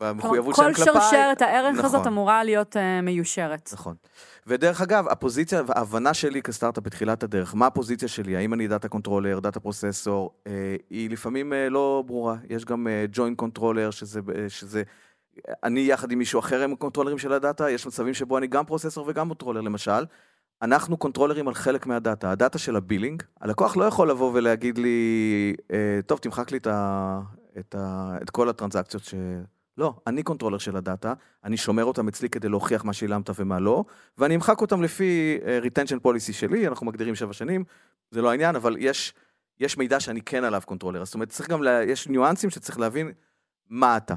[0.00, 1.02] במחויבות שלהם כל כלפיי.
[1.02, 1.84] שרשרת הערך נכון.
[1.84, 3.70] הזאת אמורה להיות אה, מיושרת.
[3.72, 3.94] נכון.
[4.46, 9.40] ודרך אגב, הפוזיציה וההבנה שלי כסטארט-אפ בתחילת הדרך, מה הפוזיציה שלי, האם אני data controller,
[9.40, 12.36] data processor, אה, היא לפעמים אה, לא ברורה.
[12.48, 14.82] יש גם joint controller, שזה, אה, שזה,
[15.62, 18.64] אני יחד עם מישהו אחר הם קונטרולרים של ה data, יש מצבים שבו אני גם
[18.64, 20.04] processor וגם controller למשל.
[20.62, 24.30] אנחנו קונטרולרים על חלק מה data, ה data של ה billing, הלקוח לא יכול לבוא
[24.34, 27.20] ולהגיד לי, אה, טוב, תמחק לי את, ה,
[27.58, 29.14] את, ה, את כל הטרנזקציות ש...
[29.78, 33.60] לא, אני controller של ה data, אני שומר אותם אצלי כדי להוכיח מה שילמת ומה
[33.60, 33.84] לא,
[34.18, 37.64] ואני אמחק אותם לפי uh, retention policy שלי, אנחנו מגדירים שבע שנים,
[38.10, 39.14] זה לא העניין, אבל יש,
[39.60, 43.12] יש מידע שאני כן עליו controller, זאת אומרת, צריך גם, לה, יש ניואנסים שצריך להבין
[43.68, 44.14] מה אתה.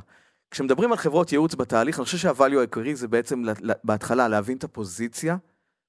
[0.55, 4.57] כשמדברים על חברות ייעוץ בתהליך, אני חושב שה value העיקרי זה בעצם לה- בהתחלה להבין
[4.57, 5.37] את הפוזיציה,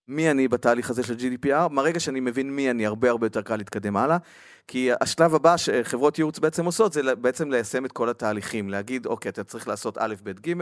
[0.09, 3.57] מי אני בתהליך הזה של GDPR, מהרגע שאני מבין מי אני, הרבה הרבה יותר קל
[3.57, 4.17] להתקדם הלאה,
[4.69, 9.29] כי השלב הבא שחברות ייעוץ בעצם עושות, זה בעצם ליישם את כל התהליכים, להגיד, אוקיי,
[9.29, 10.53] אתה צריך לעשות א', ב', ג',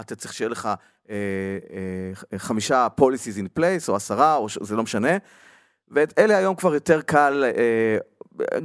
[0.00, 0.68] אתה צריך שיהיה לך
[1.10, 1.14] אה,
[2.32, 4.46] אה, חמישה policies in place, או עשרה, או.
[4.60, 5.16] זה לא משנה.
[5.88, 7.98] ואת אלה היום כבר יותר קל, אה,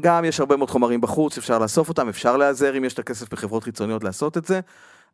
[0.01, 3.33] גם יש הרבה מאוד חומרים בחוץ, אפשר לאסוף אותם, אפשר להיעזר אם יש את הכסף
[3.33, 4.59] בחברות חיצוניות לעשות את זה,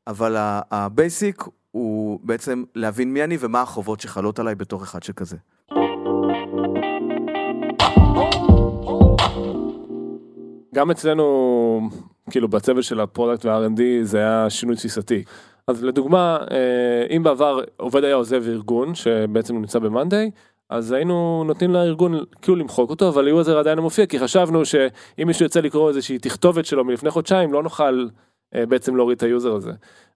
[0.08, 0.36] אבל
[0.71, 5.38] ה basic הוא בעצם להבין מי אני ומה החובות שחלות עליי בתור אחד שכזה.
[10.76, 11.89] גם אצלנו,
[12.30, 15.24] כאילו בצוות של ה product וה-R&D זה היה שינוי תפיסתי.
[15.68, 20.32] אז לדוגמה, אה, אם בעבר עובד היה עוזב ארגון שבעצם נמצא ב-Monday,
[20.69, 25.28] אז היינו נותנים לארגון כאילו למחוק אותו, אבל ה user עדיין מופיע, כי חשבנו שאם
[25.28, 28.08] מישהו רוצה לקרוא איזושהי תכתובת שלו מלפני חודשיים, לא נוכל
[28.56, 29.71] אה, בעצם להוריד את ה user הזה.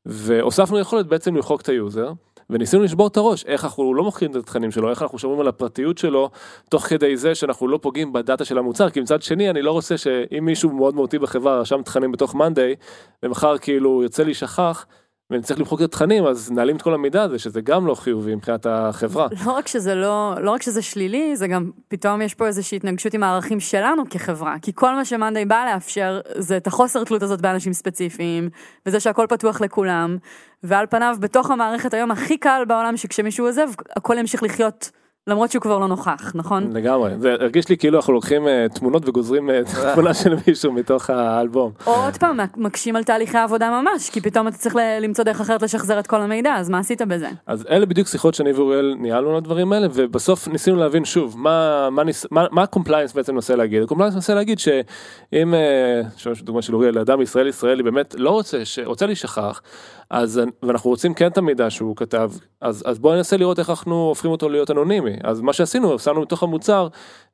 [0.05, 2.12] והוספנו יכולת בעצם למחוק את ה user,
[2.49, 5.47] וניסינו לשבור את הראש, איך אנחנו לא מוחקים את התכנים שלו, איך אנחנו שומרים על
[5.47, 6.29] הפרטיות שלו,
[6.69, 9.71] תוך כדי זה שאנחנו לא פוגעים ב data של המוצר, כי מצד שני אני לא
[9.71, 12.75] רוצה שאם מישהו מאוד מהותי בחברה רשם תכנים בתוך Monday,
[13.23, 14.85] ומחר כאילו רוצה להישכח,
[15.29, 18.35] ואני צריך למחוק את התכנים, אז נעלים את כל המידע הזה, שזה גם לא חיובי
[18.35, 19.27] מבחינת החברה.
[19.45, 23.13] לא רק שזה לא, לא רק שזה שלילי, זה גם פתאום יש פה איזושהי התנגשות
[23.13, 24.55] עם הערכים שלנו כחברה.
[24.61, 28.49] כי כל מה שמאנדיי בא לאפשר זה את החוסר תלות הזאת באנשים ספציפיים,
[28.85, 30.17] וזה שהכל פתוח לכולם,
[30.63, 34.91] ועל פניו בתוך המערכת היום הכי קל בעולם שכשמישהו עוזב, הכל ימשיך לחיות
[35.27, 36.71] למרות שהוא כבר לא נוכח, נכון?
[36.73, 39.62] לגמרי, זה הרגיש לי כאילו אנחנו לוקחים אה, תמונות וגוזרים אה,
[39.93, 41.71] תמונה של מישהו מתוך האלבום.
[41.88, 45.62] או עוד פעם, מקשים על תהליכי העבודה ממש, כי פתאום אתה צריך למצוא דרך אחרת
[45.62, 47.29] לשחזר את כל המידע, אז מה עשית בזה?
[47.47, 51.89] אז אלה בדיוק שיחות שאני ואוריאל ניהלנו על הדברים האלה ובסוף ניסינו להבין שוב מה
[51.89, 53.84] מה ניס- מה מה ה compliance בעצם מנסה להגיד.
[53.84, 58.29] ה compliance מנסה להגיד שאם אה, שוב, דוגמה של אוריאל אדם ישראל ישראלי באמת לא
[58.29, 59.62] רוצה שרוצה להישכח
[60.10, 63.95] אז ואנחנו רוצים כן את המידע שהוא כתב אז אז בואו ננסה לראות איך אנחנו
[63.95, 65.15] הופכים אותו להיות אנונימי.
[65.24, 66.88] אז מה שעשינו שמנו בתוך המוצר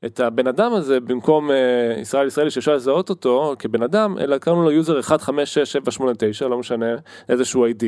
[0.06, 1.56] את הבן אדם הזה במקום אה,
[2.02, 6.96] ישראל ישראלי שאפשר לזהות אותו כבן אדם אלא קראנו לו user 156789 לא משנה
[7.30, 7.84] איזשהו ID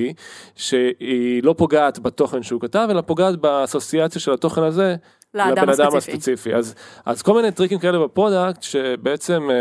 [0.55, 4.95] שהיא לא פוגעת בתוכן שהוא כתב אלא פוגעת באסוציאציה של התוכן הזה
[5.37, 6.11] לאדם לבן אדם הספציפי.
[6.17, 9.55] הספציפי אז אז כל מיני טריקים כאלה ב product שבעצם אה,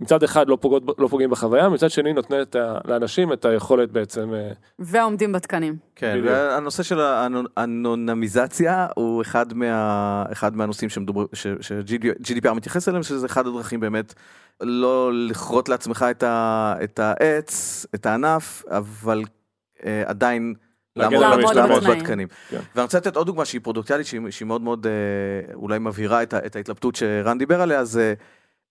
[0.00, 4.34] מצד אחד לא פוגעות לא פוגעים בחוויה מצד שני נותנת ה- לאנשים את היכולת בעצם
[4.34, 5.76] אה, ועומדים בתקנים.
[5.96, 6.26] כן, בדיוק.
[6.34, 7.00] והנושא של
[7.56, 14.14] האנונימיזציה הוא אחד, מה, אחד מהנושאים ש-GDPR מתייחס אליהם, שזה אחד הדרכים באמת
[14.60, 19.22] לא לכרות לעצמך את, ה, את העץ, את הענף, אבל
[19.86, 20.54] אה, עדיין
[20.96, 21.84] לעמוד.
[21.84, 22.28] בתקנים.
[22.48, 22.60] כן.
[22.74, 26.56] ואני רוצה לתת עוד דוגמה שהיא פרודוקטיאלית, שהיא, שהיא מאוד מאוד אה, אולי מבהירה את,
[26.56, 28.14] ההתלבטות שרן דיבר עליה, זה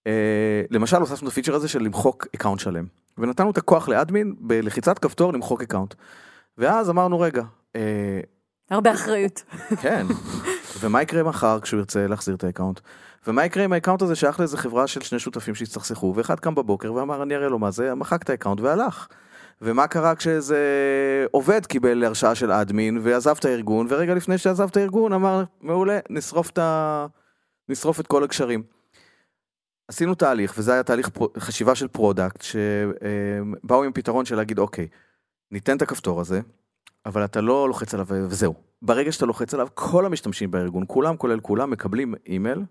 [0.08, 2.86] אה, למשל הוספנו את ה feature הזה של למחוק account שלם.
[3.18, 5.94] ונתנו את הכוח לאדמין בלחיצת כפתור למחוק account.
[6.58, 7.44] ואז אמרנו רגע,
[7.76, 8.20] אה,
[8.72, 9.44] הרבה אחריות.
[9.82, 10.06] כן,
[10.80, 12.80] ומה יקרה מחר כשהוא ירצה להחזיר את ה account?
[13.28, 16.56] ומה יקרה אם ה account הזה שייך לאיזה חברה של שני שותפים שהסתכסכו, ואחד קם
[16.56, 19.08] בבוקר ואמר אני אראה לו מה זה, מחק את ה account והלך.
[19.62, 20.58] ומה קרה כשאיזה
[21.32, 26.00] עובד קיבל הרשאה של אדמין ועזב את הארגון, ורגע לפני שעזב את הארגון אמר, מעולה,
[26.10, 27.06] נשרוף את, ה...
[27.70, 28.64] נשרוף את כל הקשרים.
[29.88, 34.88] עשינו תהליך, וזה היה תהליך פרו- חשיבה של product, שבאו עם פתרון של להגיד, אוקיי,
[35.52, 36.42] ניתן את הכפתור הזה,
[37.06, 38.54] אבל אתה לא לוחץ עליו וזהו.
[38.82, 42.64] ברגע שאתה לוחץ עליו, כל המשתמשים בארגון, כולם כולל כולם, מקבלים אימייל,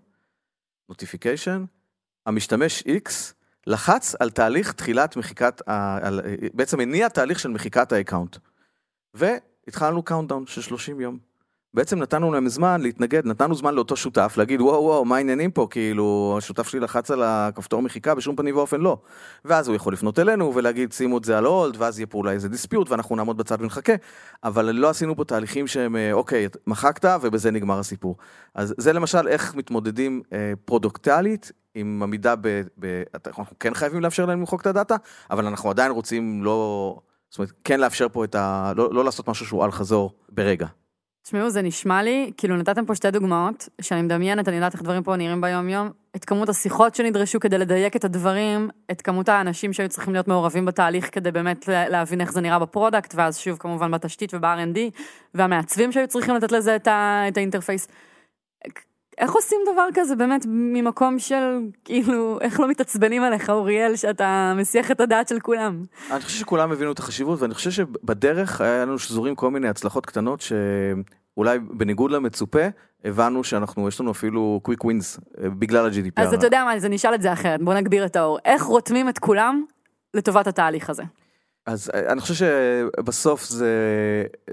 [0.89, 1.65] notification,
[2.25, 3.33] המשתמש X
[3.69, 5.61] לחץ על תהליך תחילת מחיקת,
[6.01, 6.21] על,
[6.53, 8.37] בעצם הניע תהליך של מחיקת ה account.
[9.13, 11.17] והתחלנו countdown של 30 יום.
[11.73, 15.67] בעצם נתנו להם זמן להתנגד, נתנו זמן לאותו שותף להגיד וואו וואו מה העניינים פה
[15.69, 18.97] כאילו השותף שלי לחץ על הכפתור מחיקה בשום פנים ואופן לא.
[19.45, 22.33] ואז הוא יכול לפנות אלינו ולהגיד שימו את זה על hold ואז יהיה פה אולי
[22.33, 23.93] איזה dispute ואנחנו נעמוד בצד ונחכה.
[24.43, 28.17] אבל לא עשינו פה תהליכים שהם אה, אוקיי מחקת ובזה נגמר הסיפור.
[28.55, 32.61] אז זה למשל איך מתמודדים אה, פרודוקטלית עם עמידה ב...
[32.79, 34.95] ב אנחנו כן חייבים לאפשר להם למחוק את ה data
[35.31, 36.99] אבל אנחנו עדיין רוצים לא...
[37.29, 38.73] זאת אומרת כן לאפשר פה את ה...
[38.75, 40.67] לא, לא לעשות משהו שהוא על חזור ברגע.
[41.23, 45.03] תשמעו, זה נשמע לי, כאילו נתתם פה שתי דוגמאות, שאני מדמיינת, אני יודעת איך דברים
[45.03, 49.89] פה נראים ביום-יום, את כמות השיחות שנדרשו כדי לדייק את הדברים, את כמות האנשים שהיו
[49.89, 53.57] צריכים להיות מעורבים בתהליך כדי באמת לה- להבין איך זה נראה ב product, ואז שוב
[53.57, 54.79] כמובן בתשתית וב-R&D,
[55.33, 57.87] והמעצבים שהיו צריכים לתת לזה את, ה- את ה interface.
[59.19, 64.91] איך עושים דבר כזה באמת ממקום של, כאילו, איך לא מתעצבנים עליך, אוריאל, שאתה מסיח
[64.91, 65.83] את הדעת של כולם?
[66.11, 70.05] אני חושב שכולם הבינו את החשיבות, ואני חושב שבדרך היה לנו שזורים כל מיני הצלחות
[70.05, 72.63] קטנות, שאולי בניגוד למצופה,
[73.05, 76.21] הבנו שאנחנו, יש לנו אפילו quick wins בגלל ה-GDPR.
[76.21, 78.39] אז אתה יודע מה, אז אני אשאל את זה אחרת, בוא נגביר את האור.
[78.45, 79.63] איך רותמים את כולם
[80.13, 81.03] לטובת התהליך הזה?
[81.69, 83.73] אז אה, אני חושב שבסוף זה,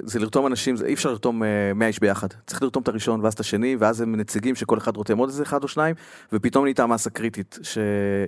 [0.03, 2.27] זה לרתום אנשים, זה, אי אפשר לרתום אה, 100 איש ביחד.
[2.47, 5.43] צריך לרתום את הראשון ואז את השני, ואז הם נציגים שכל אחד רותם עוד איזה
[5.43, 5.95] אחד או שניים,
[6.33, 7.79] ופתאום נהייתה מסה קריטית, ש...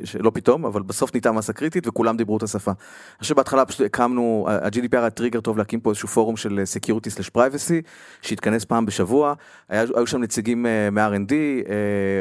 [0.04, 2.70] שלא פתאום, אבל בסוף נהייתה מסה קריטית וכולם דיברו את השפה.
[2.70, 6.64] אני חושב שבהתחלה פשוט הקמנו, ה-GDPR היה טריגר טוב להקים פה איזשהו פורום של אה,
[6.64, 7.86] Security/Privacy,
[8.22, 9.34] שהתכנס פעם בשבוע,
[9.68, 11.74] היה, היו שם נציגים אה, מ-R&D, אה,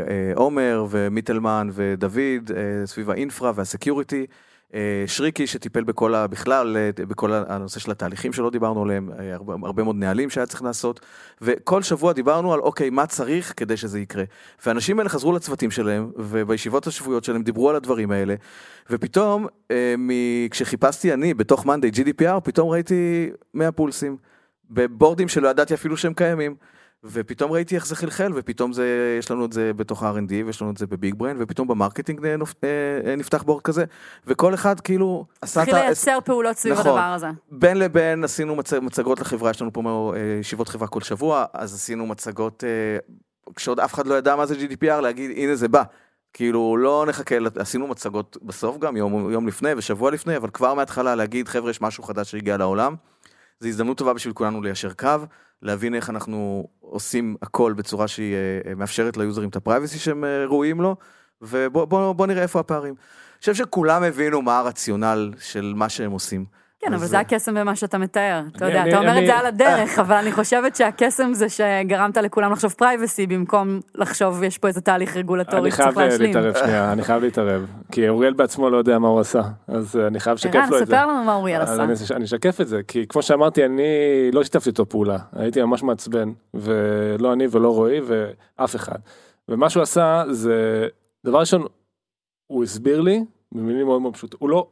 [0.09, 4.25] אה, עומר ומיטלמן ודוד, אה, סביב האינפרה והסקיוריטי.
[4.73, 6.27] אה, שריקי שטיפל בכל ה...
[6.27, 10.45] בכלל, אה, בכל הנושא של התהליכים שלא דיברנו עליהם, אה, הרבה, הרבה מאוד נהלים שהיה
[10.45, 10.99] צריך לעשות,
[11.41, 14.23] וכל שבוע דיברנו על אוקיי, מה צריך כדי שזה יקרה.
[14.65, 18.35] והאנשים האלה חזרו לצוותים שלהם, ובישיבות השבועיות שלהם דיברו על הדברים האלה,
[18.89, 24.17] ופתאום, אה, מ- כשחיפשתי אני בתוך Monday GDPR, פתאום ראיתי 100 pulse-ים,
[24.71, 26.55] ב board-ים שלא ידעתי אפילו שהם קיימים.
[27.03, 30.71] ופתאום ראיתי איך זה חלחל, ופתאום זה, יש לנו את זה בתוך ה-R&D, ויש לנו
[30.71, 32.35] את זה ב Big Brain, ופתאום ב marketing אה,
[33.05, 33.85] אה, נפתח board כזה,
[34.27, 35.85] וכל אחד כאילו עשה את התחיל ה...
[35.85, 36.87] לייצר פעולות סביב נכון.
[36.87, 37.27] הדבר הזה.
[37.51, 38.73] בין לבין עשינו מצ...
[38.73, 42.63] מצגות לחברה, יש לנו פה אה, ישיבות חברה כל שבוע, אז עשינו מצגות,
[43.55, 45.83] כשעוד אף אחד לא ידע מה זה GDPR, להגיד הנה זה בא.
[46.33, 51.15] כאילו לא נחכה, עשינו מצגות בסוף גם, יום, יום לפני ושבוע לפני, אבל כבר מההתחלה
[51.15, 52.95] להגיד חבר'ה יש משהו חדש שהגיע לעולם.
[53.59, 55.09] זו הזדמנות טובה בשביל כולנו ליישר קו,
[55.61, 59.99] להבין איך אנחנו עושים הכל בצורה שהיא אה, אה, מאפשרת ל user-ים את ה privacy
[59.99, 60.95] שהם אה, ראויים לו,
[61.41, 62.93] ובוא בוא, בוא נראה איפה הפערים.
[63.33, 66.45] אני חושב שכולם הבינו מה הרציונל של מה שהם עושים.
[66.79, 68.41] כן, אבל זה הקסם במה שאתה מתאר.
[68.55, 71.33] אתה אני- יודע, אני- אתה אומר את אני- זה על הדרך, אבל אני חושבת שהקסם
[71.33, 75.99] זה שגרמת לכולם לחשוב פרייבסי, במקום לחשוב יש פה איזה תהליך רגולטורי אני שצריך חייב
[75.99, 76.27] אה, להשלים.
[76.27, 77.65] להתערב שנייה, אני חייב להתערב.
[77.91, 80.85] כי אוריאל בעצמו לא יודע מה הוא עשה, אז אה, אני חייב לשקף לו את
[80.87, 80.93] זה.
[80.93, 81.83] ספר לנו מה אוריאל עשה.
[81.83, 83.83] אני, אני אשקף את זה, כי כמו שאמרתי, אני
[84.33, 88.97] לא שיתפתי אותו פעולה, הייתי ממש מעצבן, ולא אני ולא רועי ואף אחד.
[89.49, 90.87] ומה שהוא עשה זה,
[91.25, 91.65] דבר ראשון,
[92.47, 94.67] הוא הסביר לי, במילים מאוד מאוד פשוטות, הוא לא,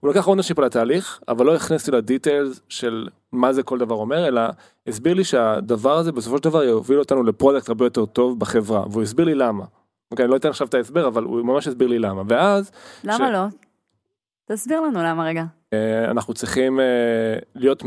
[0.00, 3.78] הוא לקח ownership על התהליך, אבל לא הכניס לי ל details של מה זה כל
[3.78, 4.40] דבר אומר, אלא
[4.86, 8.84] הסביר לי שהדבר הזה בסופו של דבר יוביל אותנו ל product הרבה יותר טוב בחברה,
[8.90, 9.64] והוא הסביר לי למה.
[10.10, 12.70] אוקיי, אני לא אתן עכשיו את ההסבר, אבל הוא ממש הסביר לי למה, ואז
[13.04, 13.44] למה ש- לא?
[14.50, 15.44] תסביר לנו למה רגע.
[15.72, 16.84] אה, אנחנו צריכים אה,
[17.54, 17.86] להיות 100%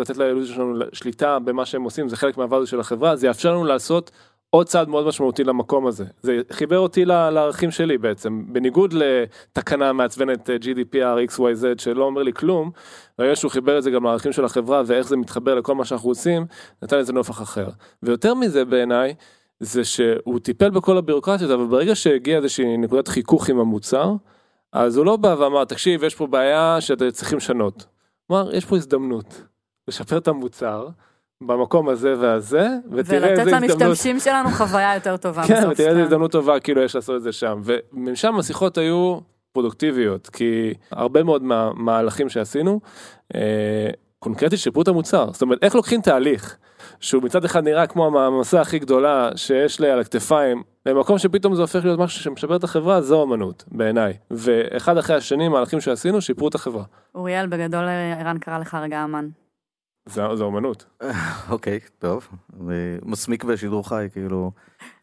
[0.00, 3.26] לתת ל user-ים שלנו שליטה במה שהם עושים, זה חלק מה value של החברה, זה
[3.26, 4.10] יאפשר לנו לעשות
[4.54, 6.04] עוד צעד מאוד משמעותי למקום הזה.
[6.20, 12.32] זה חיבר אותי לערכים שלי בעצם, בניגוד לתקנה מעצבנת אה, GDPR XYZ שלא אומר לי
[12.32, 12.70] כלום,
[13.18, 16.08] ברגע שהוא חיבר את זה גם לערכים של החברה ואיך זה מתחבר לכל מה שאנחנו
[16.08, 16.46] עושים,
[16.82, 17.68] נתן לזה נופח אחר.
[18.02, 19.14] ויותר מזה בעיניי,
[19.60, 24.12] זה שהוא טיפל בכל הבירוקרטיות, אבל ברגע שהגיע איזושהי נקודת חיכוך עם המוצר,
[24.72, 27.86] אז הוא לא בא ואמר, תקשיב, יש פה בעיה שאתם צריכים לשנות.
[28.30, 29.42] אמר, יש פה הזדמנות
[29.88, 30.88] לשפר את המוצר
[31.46, 33.70] במקום הזה והזה, ותראה ולתת איזה הזדמנות.
[33.70, 35.68] למשתמשים שלנו חוויה יותר טובה כן.
[35.70, 36.02] ותראה איזה.
[36.02, 37.60] הזדמנות טובה כאילו יש לעשות את זה שם.
[37.64, 39.18] ומשם השיחות היו
[39.52, 42.80] פרודוקטיביות, כי הרבה מאוד מהמהלכים שעשינו,
[43.34, 43.40] אה,
[44.18, 45.32] קונקרטית שיפרו את המוצר.
[45.32, 46.56] זאת אומרת, איך לוקחים תהליך
[47.00, 51.62] שהוא מצד אחד נראה כמו המעמסה הכי גדולה שיש לי על הכתפיים, למקום שפתאום זה
[51.62, 54.12] הופך להיות משהו שמשפר את החברה, זו אמנות, בעיניי.
[54.30, 56.84] ואחד אחרי השני, מהלכים שעשינו, שיפרו את החברה.
[57.14, 57.84] אוריאל, בגדול
[58.20, 59.28] ערן קרא לך רגע אמן.
[60.06, 60.84] זה, זה אמנות.
[61.50, 62.28] אוקיי, טוב.
[63.02, 64.50] מסמיק בשידור חי, כאילו.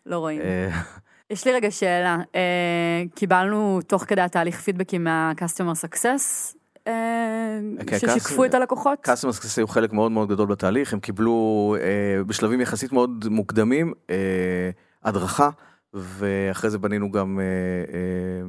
[0.05, 0.41] לא רואים.
[0.41, 0.69] אה,
[1.31, 2.17] יש לי רגע שאלה.
[2.35, 6.55] אה, קיבלנו תוך כדי התהליך פידבקים מה-customer success,
[6.87, 9.07] אה, כן, ששיקפו את הלקוחות?
[9.07, 13.93] customer success היו חלק מאוד מאוד גדול בתהליך, הם קיבלו אה, בשלבים יחסית מאוד מוקדמים
[14.09, 14.69] אה,
[15.03, 15.49] הדרכה,
[15.93, 17.49] ואחרי זה בנינו גם אה, אה,
[17.93, 18.47] אה,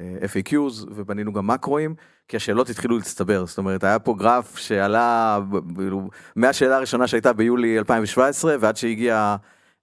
[0.00, 1.94] FAQs ובנינו גם מקרואים,
[2.28, 5.38] כי השאלות התחילו להצטבר, זאת אומרת היה פה גרף שעלה
[5.74, 9.36] כאילו, מהשאלה הראשונה שהייתה ביולי 2017 ועד שהגיע,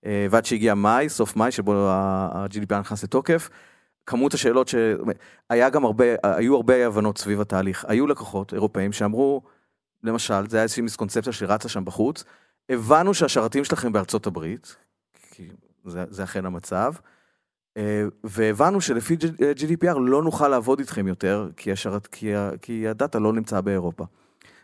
[0.06, 3.50] אה, ועד שהגיע מאי, סוף מאי, שבו ה-GDPR נכנס לתוקף.
[4.06, 7.86] כמות השאלות שהיה גם הרבה, היו הרבה הבנות סביב התהליך.
[7.88, 9.42] היו לקוחות אירופאים שאמרו,
[10.04, 12.24] למשל, זה היה איזושהי מיסקונספציה שרצה שם בחוץ,
[12.70, 14.76] הבנו שהשרתים שלכם בארצות הברית,
[15.32, 15.50] כי
[15.86, 16.94] זה, זה אכן המצב,
[18.24, 19.16] והבנו שלפי
[19.56, 22.32] GDPR לא נוכל לעבוד איתכם יותר, כי, השרת, כי,
[22.62, 24.06] כי ה data לא נמצא באירופה.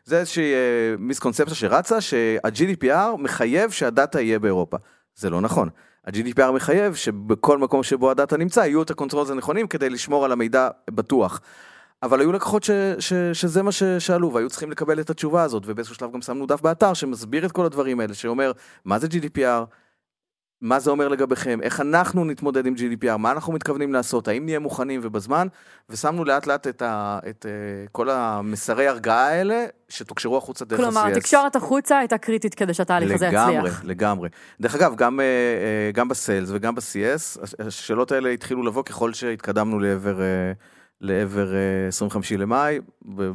[0.05, 4.77] זה איזושהי אה, מיסקונספציה שרצה, שה-GDPR מחייב שה data יהיה באירופה.
[5.15, 5.69] זה לא נכון.
[6.05, 10.25] ה-GDPR מחייב שבכל מקום שבו ה data נמצא יהיו את ה controls הנכונים כדי לשמור
[10.25, 11.41] על המידע בטוח.
[12.03, 15.95] אבל היו לקוחות ש, ש, שזה מה ששאלו והיו צריכים לקבל את התשובה הזאת ובאיזשהו
[15.95, 18.51] שלב גם שמנו דף באתר שמסביר את כל הדברים האלה שאומר
[18.85, 19.65] מה זה GDPR,
[20.61, 24.59] מה זה אומר לגביכם, איך אנחנו נתמודד עם GDPR, מה אנחנו מתכוונים לעשות, האם נהיה
[24.59, 25.47] מוכנים ובזמן,
[25.89, 30.85] ושמנו לאט לאט את, ה, את uh, כל המסרי הרגעה האלה שתוקשרו החוצה דרך ה-CS.
[30.91, 33.81] כלומר, התקשורת החוצה הייתה קריטית כדי שהתהליך הזה לגמרי, יצליח.
[33.85, 34.29] לגמרי.
[34.61, 35.25] דרך אגב, גם, אה,
[35.93, 40.51] גם בסיילס וגם ב-CS, הש- השאלות האלה התחילו לבוא ככל שהתקדמנו לעבר, אה,
[41.01, 42.79] לעבר אה, 25 למאי,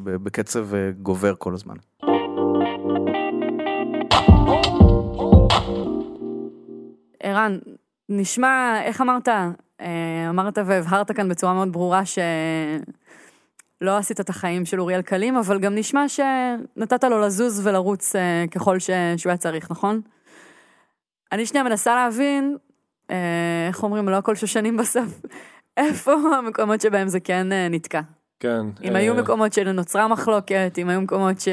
[0.05, 0.67] בקצב
[1.03, 1.75] גובר כל הזמן.
[7.35, 7.59] ערן,
[8.09, 9.29] נשמע, איך אמרת?
[9.81, 15.59] אה, אמרת והבהרת כאן בצורה מאוד ברורה שלא עשית את החיים של אוריאל קלים, אבל
[15.59, 18.91] גם נשמע שנתת לו לזוז ולרוץ אה, ככל ש...
[19.17, 20.01] שהוא היה צריך, נכון?
[21.33, 22.57] אני שנייה מנסה להבין,
[23.11, 25.21] אה, איך אומרים, לא הכל שושנים בסוף,
[25.77, 28.01] איפה המקומות שבהם זה כן נתקע.
[28.41, 28.67] כן.
[28.85, 31.49] אם היו מקומות שנוצרה מחלוקת, אם היו מקומות ש...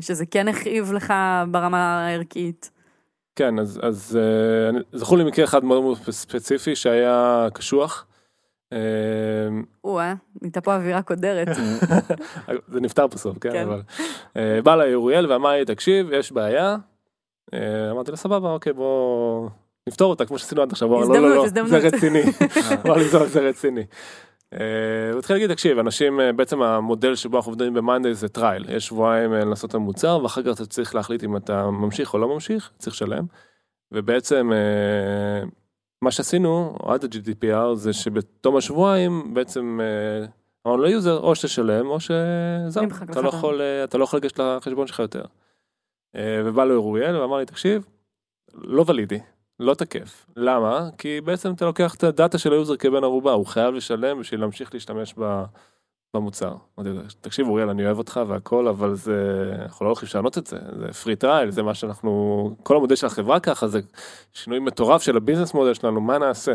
[0.00, 1.14] שזה כן הכאיב לך
[1.50, 2.70] ברמה הערכית.
[3.36, 8.06] כן, אז, אז אה, זכור לי מקרה אחד מאוד מאוד ספציפי שהיה קשוח.
[8.72, 8.78] אה,
[9.84, 11.48] או-אה, נהייתה פה אווירה קודרת.
[12.72, 13.62] זה נפתר בסוף, כן, כן.
[13.68, 13.82] אבל...
[14.36, 16.76] אה, בא אליי אוריאל ואמר לי, תקשיב, יש בעיה.
[17.54, 19.48] אה, אמרתי לו, סבבה, אוקיי, בוא
[19.88, 20.88] נפתור אותה כמו שעשינו עד עכשיו.
[20.88, 22.22] לא, לא, לא, הזדמנות, זה הזדמנות." רציני.
[22.86, 23.84] אמר לי, "זהו, זה רציני.
[24.60, 28.64] אה, הוא התחיל להגיד, תקשיב, אנשים, אה, בעצם המודל שבו אנחנו עובדים ב-Monday זה trial.
[28.70, 32.18] יש שבועיים אה, לנסות את המוצר, ואחר כך אתה צריך להחליט אם אתה ממשיך או
[32.18, 33.24] לא ממשיך, צריך לשלם.
[33.92, 34.50] ובעצם
[36.02, 39.80] מה שעשינו עד ה-GDPR זה שבתום השבועיים בעצם
[40.66, 43.28] אמרנו ל user או שתשלם או שזהו, אתה לא.
[43.28, 45.24] יכול, אתה לא יכול לגשת לחשבון שלך יותר.
[46.16, 47.86] ובא לו אוריאל ואמר לי תקשיב,
[48.54, 49.20] לא valid,
[49.60, 50.26] לא תקף.
[50.36, 50.88] למה?
[50.98, 54.20] כי בעצם אתה לוקח את ה data של ה user כבן ערובה, הוא חייב לשלם
[54.20, 55.44] בשביל להמשיך להשתמש ב-
[56.14, 56.54] במוצר.
[57.20, 60.92] תקשיב אוריאל, אני אוהב אותך והכל, אבל זה, אנחנו לא הולכים לשנות את זה, זה
[60.92, 63.80] free trial, זה מה שאנחנו, כל המודל של החברה ככה, זה
[64.32, 66.52] שינוי מטורף של ה business model שלנו, מה נעשה?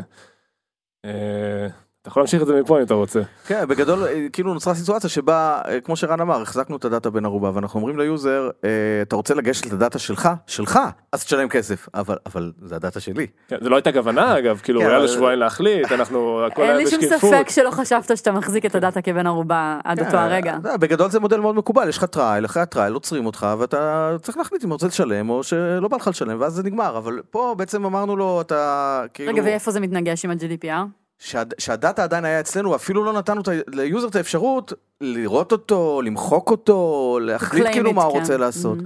[2.10, 3.22] אתה יכול להמשיך את זה מפה אם אתה רוצה.
[3.48, 7.10] כן, בגדול, אה, כאילו נוצרה סיטואציה שבה, אה, כמו שרן אמר, החזקנו את ה data
[7.10, 8.70] בן ערובה, ואנחנו אומרים ל user, אה,
[9.02, 10.30] אתה רוצה לגשת לדאטה שלך?
[10.48, 10.80] שלך,
[11.12, 11.88] אז תשלם כסף.
[11.94, 13.28] אבל, אבל זה הדאטה שלי.
[13.48, 16.18] כן, זה לא הייתה כוונה אגב, כאילו כן, היה אבל- לשבועיים להחליט, אנחנו,
[16.52, 17.34] הכל אין היה לי שום בשקיפות.
[17.34, 20.52] ספק שלא חשבת שאתה מחזיק את הדאטה כבן ערובה עד אותו כן, הרגע.
[20.58, 23.48] אתה יודע, בגדול זה מודל מאוד מקובל, יש לך trial, אחרי ה trial עוצרים אותך,
[23.60, 26.98] ואתה צריך להחליט אם אתה רוצה לשלם או שלא בא לך לשלם, ואז זה נגמר.
[26.98, 29.34] אבל פה בעצם אמרנו לו, אתה כאילו...
[29.34, 31.09] רגע, ואיפה זה מתנגש עם ה-GDPR?
[31.20, 33.42] שהד- שהדאטה עדיין היה אצלנו, אפילו לא נתנו
[33.74, 38.20] ליוזר את האפשרות לראות אותו, למחוק אותו, להחליט כאילו מה הוא כן.
[38.20, 38.78] רוצה לעשות.
[38.80, 38.84] Mhm.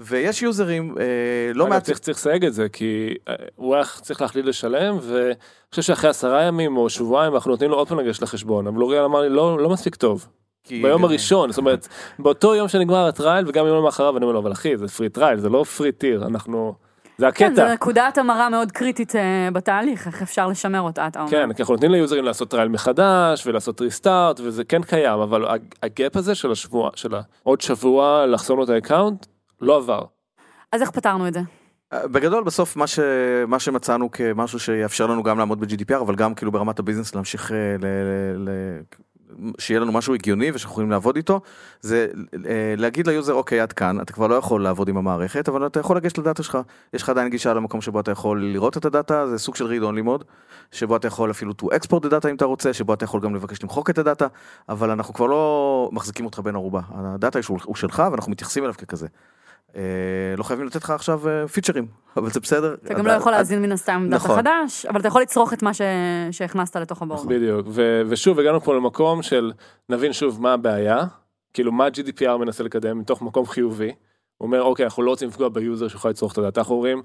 [0.00, 1.04] ויש יוזרים, אה,
[1.54, 1.82] לא מעט...
[1.84, 5.34] צריך, צריך לסייג את זה, כי אה, הוא היה צריך להחליט לשלם, ואני
[5.70, 9.04] חושב שאחרי עשרה ימים או שבועיים אנחנו נותנים לו עוד פעם לגשת לחשבון, אבל אוריאל
[9.04, 10.26] אמר לי, לא, לא מספיק טוב.
[10.64, 14.32] כי- ביום הראשון, זאת אומרת, באותו יום שנגמר ה trial וגם יום אחריו, אני אומר
[14.34, 16.74] לו, אבל אחי, זה free trial, זה לא free tier, אנחנו...
[17.18, 17.74] זה כן, זו הקטע.
[17.74, 21.30] נקודת המרה מאוד קריטית אה, בתהליך, איך אפשר לשמר אותה, אתה אומר.
[21.30, 25.74] כן, כי אנחנו נותנים ליוזרים לעשות trial מחדש ולעשות restart וזה כן קיים, אבל הג-
[25.82, 29.26] ה gap הזה של השבוע, של העוד שבוע לחסום לו את ה account,
[29.60, 30.02] לא עבר.
[30.72, 31.40] אז איך פתרנו את זה?
[31.94, 32.98] בגדול בסוף מה, ש...
[33.46, 37.52] מה שמצאנו כמשהו שיאפשר לנו גם לעמוד ב-GDPR אבל גם כאילו ברמת ה business להמשיך
[37.52, 37.84] אה, ל...
[37.86, 38.48] ל...
[38.48, 38.80] ל...
[39.58, 41.40] שיהיה לנו משהו הגיוני ושאנחנו יכולים לעבוד איתו
[41.80, 42.06] זה
[42.46, 45.80] אה, להגיד ליוזר אוקיי עד כאן אתה כבר לא יכול לעבוד עם המערכת אבל אתה
[45.80, 46.58] יכול לגשת לדאטה שלך
[46.94, 49.82] יש לך עדיין גישה למקום שבו אתה יכול לראות את הדאטה זה סוג של read
[49.82, 50.24] only mode
[50.72, 53.34] שבו אתה יכול אפילו to export את הדאטה אם אתה רוצה שבו אתה יכול גם
[53.34, 54.26] לבקש למחוק את הדאטה
[54.68, 59.06] אבל אנחנו כבר לא מחזיקים אותך בן ערובה הדאטה הוא שלך ואנחנו מתייחסים אליו ככזה.
[59.76, 59.82] אה,
[60.36, 62.74] לא חייבים לתת לך עכשיו אה, פיצ'רים אבל זה בסדר.
[62.84, 64.36] אתה גם לא יכול להזין מן הסתם דאטה נכון.
[64.36, 65.80] חדש, אבל אתה יכול לצרוך את מה ש-
[66.30, 67.26] שהכנסת לתוך הבור.
[67.26, 69.52] בדיוק, ו- ושוב הגענו פה למקום של
[69.88, 71.04] נבין שוב מה הבעיה,
[71.54, 73.92] כאילו מה GDPR מנסה לקדם מתוך מקום חיובי.
[74.38, 77.02] הוא אומר אוקיי אנחנו לא רוצים לפגוע ביוזר שיכול לצרוך את הדאטה, אנחנו אומרים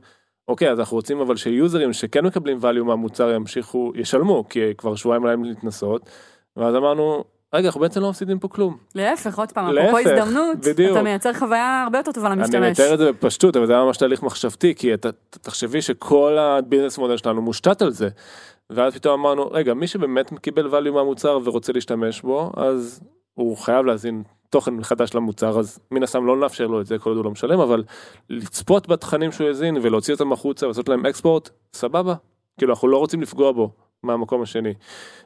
[0.48, 5.26] אוקיי אז אנחנו רוצים אבל שיוזרים שכן מקבלים value מהמוצר ימשיכו, ישלמו, כי כבר שבועיים
[5.26, 6.10] להם להתנסות,
[6.58, 7.24] ואז אמרנו
[7.54, 8.78] רגע אנחנו בעצם לא מפסידים פה כלום.
[8.96, 10.92] להפך, עוד פעם, אפרופו הזדמנות, בדיוק.
[10.92, 12.80] אתה מייצר חוויה הרבה יותר טובה אני למשתמש.
[12.80, 16.44] מתאר את זה בפשטות אבל זה היה ממש תהליך מחשבתי כי אתה תחשבי שכל ה
[16.44, 18.10] business model שלנו מושתת על זה.
[18.70, 23.02] ואז פתאום אמרנו רגע מי שבאמת קיבל value מהמוצר ורוצה להשתמש בו אז
[23.34, 27.10] הוא חייב להזין תוכן מחדש למוצר אז מן הסתם לא נאפשר לו את זה כל
[27.10, 27.84] עוד הוא לא משלם אבל
[28.30, 32.14] לצפות בתכנים שהוא הזין ולהוציא אותם החוצה ולעשות להם אקספורט סבבה
[32.58, 33.72] כאילו אנחנו לא רוצים לפגוע בו
[34.04, 34.74] מהמקום השני.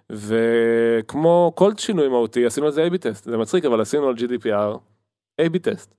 [0.10, 4.78] וכמו כל שינוי מהותי עשינו על זה A-B טסט זה מצחיק אבל עשינו על GDPR
[5.42, 5.96] A-B טסט.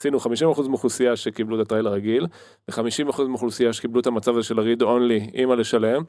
[0.00, 2.26] עשינו 50% מאוכלוסייה שקיבלו את הטרייל הרגיל
[2.68, 6.02] ו-50% מאוכלוסייה שקיבלו את המצב הזה של ה-read only עם הלשלם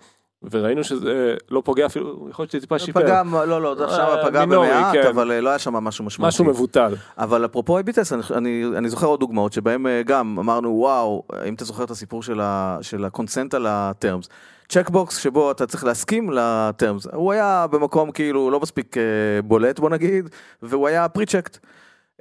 [0.51, 4.25] וראינו שזה לא פוגע אפילו יכול להיות שזה טיפה שיפר פגע, לא, לא, עכשיו אה,
[4.25, 5.07] פגע במעט, כן.
[5.07, 6.27] אבל אה, לא היה שם משהו משמעותי.
[6.27, 6.95] משהו מבוטל.
[7.17, 11.23] אבל אפרופו A/B tests, אני, אני, אני זוכר עוד דוגמאות שבהם אה, גם אמרנו, וואו,
[11.47, 14.29] אם אתה זוכר את הסיפור של, ה, של ה consent על ה terms.
[14.69, 19.03] checkbox שבו אתה צריך להסכים ל terms, הוא היה במקום כאילו לא מספיק אה,
[19.43, 20.29] בולט בוא נגיד,
[20.61, 21.57] והוא היה pre-checked.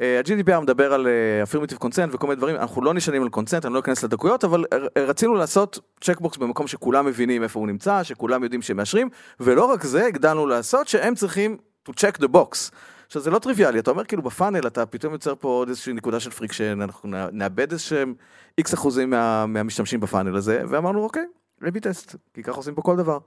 [0.01, 1.07] ה-GDPR מדבר על
[1.44, 4.64] affirmative consent וכל מיני דברים, אנחנו לא נשענים על consent, אני לא אכנס לדקויות, אבל
[4.72, 9.09] אה, רצינו לעשות checkbox במקום שכולם מבינים איפה הוא נמצא, שכולם יודעים שהם מאשרים,
[9.40, 11.57] ולא רק זה, הגדלנו לעשות שהם צריכים
[11.88, 12.70] to check the box.
[13.07, 15.92] עכשיו זה לא טריוויאלי, אתה אומר כאילו ב funnel אתה פתאום יוצר פה עוד איזושהי
[15.92, 18.14] נקודה של friction, אנחנו נאבד איזשהם
[18.59, 21.24] איקס אחוזים מה, מהמשתמשים ב funnel הזה, ואמרנו אוקיי,
[21.62, 23.18] A/B test, כי ככה עושים פה כל דבר.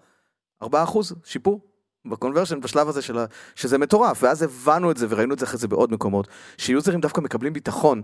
[0.61, 1.61] 4 אחוז, שיפור.
[2.05, 3.25] ב conversion בשלב הזה של ה...
[3.55, 6.27] שזה מטורף, ואז הבנו את זה וראינו את זה אחרי זה בעוד מקומות,
[6.57, 8.01] שיוזרים דווקא מקבלים ביטחון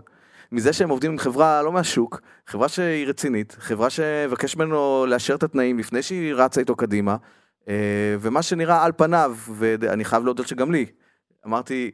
[0.52, 5.44] מזה שהם עובדים עם חברה לא מהשוק, חברה שהיא רצינית, חברה שמבקש ממנו לאשר את
[5.44, 7.16] התנאים לפני שהיא רצה איתו קדימה,
[7.68, 10.86] אה, ומה שנראה על פניו, ואני חייב להודות שגם לי,
[11.46, 11.92] אמרתי,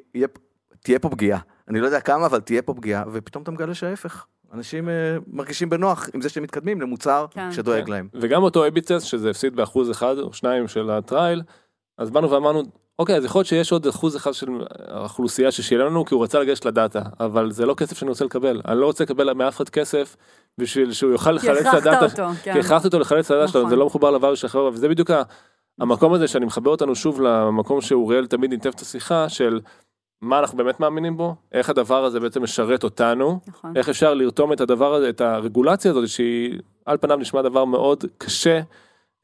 [0.83, 1.39] תהיה פה פגיעה.
[1.67, 4.25] אני לא יודע כמה, אבל תהיה פה פגיעה, ופתאום אתה מגלה שההפך.
[4.53, 7.51] אנשים אה, מרגישים בנוח עם זה שהם מתקדמים למוצר כן.
[7.51, 8.07] שדואג להם.
[8.13, 11.41] וגם אותו טסט שזה הפסיד באחוז אחד או שניים של הטרייל,
[11.97, 12.63] אז באנו ואמרנו,
[12.99, 14.47] אוקיי, אז יכול להיות שיש עוד אחוז אחד של
[14.87, 18.61] האוכלוסייה ששילם לנו כי הוא רצה לגשת לדאטה, אבל זה לא כסף שאני רוצה לקבל,
[18.67, 20.15] אני לא רוצה לקבל מאף אחד כסף
[20.57, 22.53] בשביל שהוא יוכל כי לחלץ את הכרחת הדאטה, אותו, כן.
[22.53, 23.69] כי הכרחתי אותו לחלץ את הדאטה שלו, נכון.
[23.69, 25.11] זה לא מחובר לבר של החברה, וזה בדיוק
[25.79, 29.59] המקום הזה שאני מחבר אותנו שוב למקום שאוריאל תמיד ניתב את השיחה של
[30.21, 33.77] מה אנחנו באמת מאמינים בו, איך הדבר הזה בעצם משרת אותנו, נכון.
[33.77, 38.05] איך אפשר לרתום את הדבר הזה, את הרגולציה הזאת שהיא על פניו נשמע דבר מאוד
[38.17, 38.59] קשה.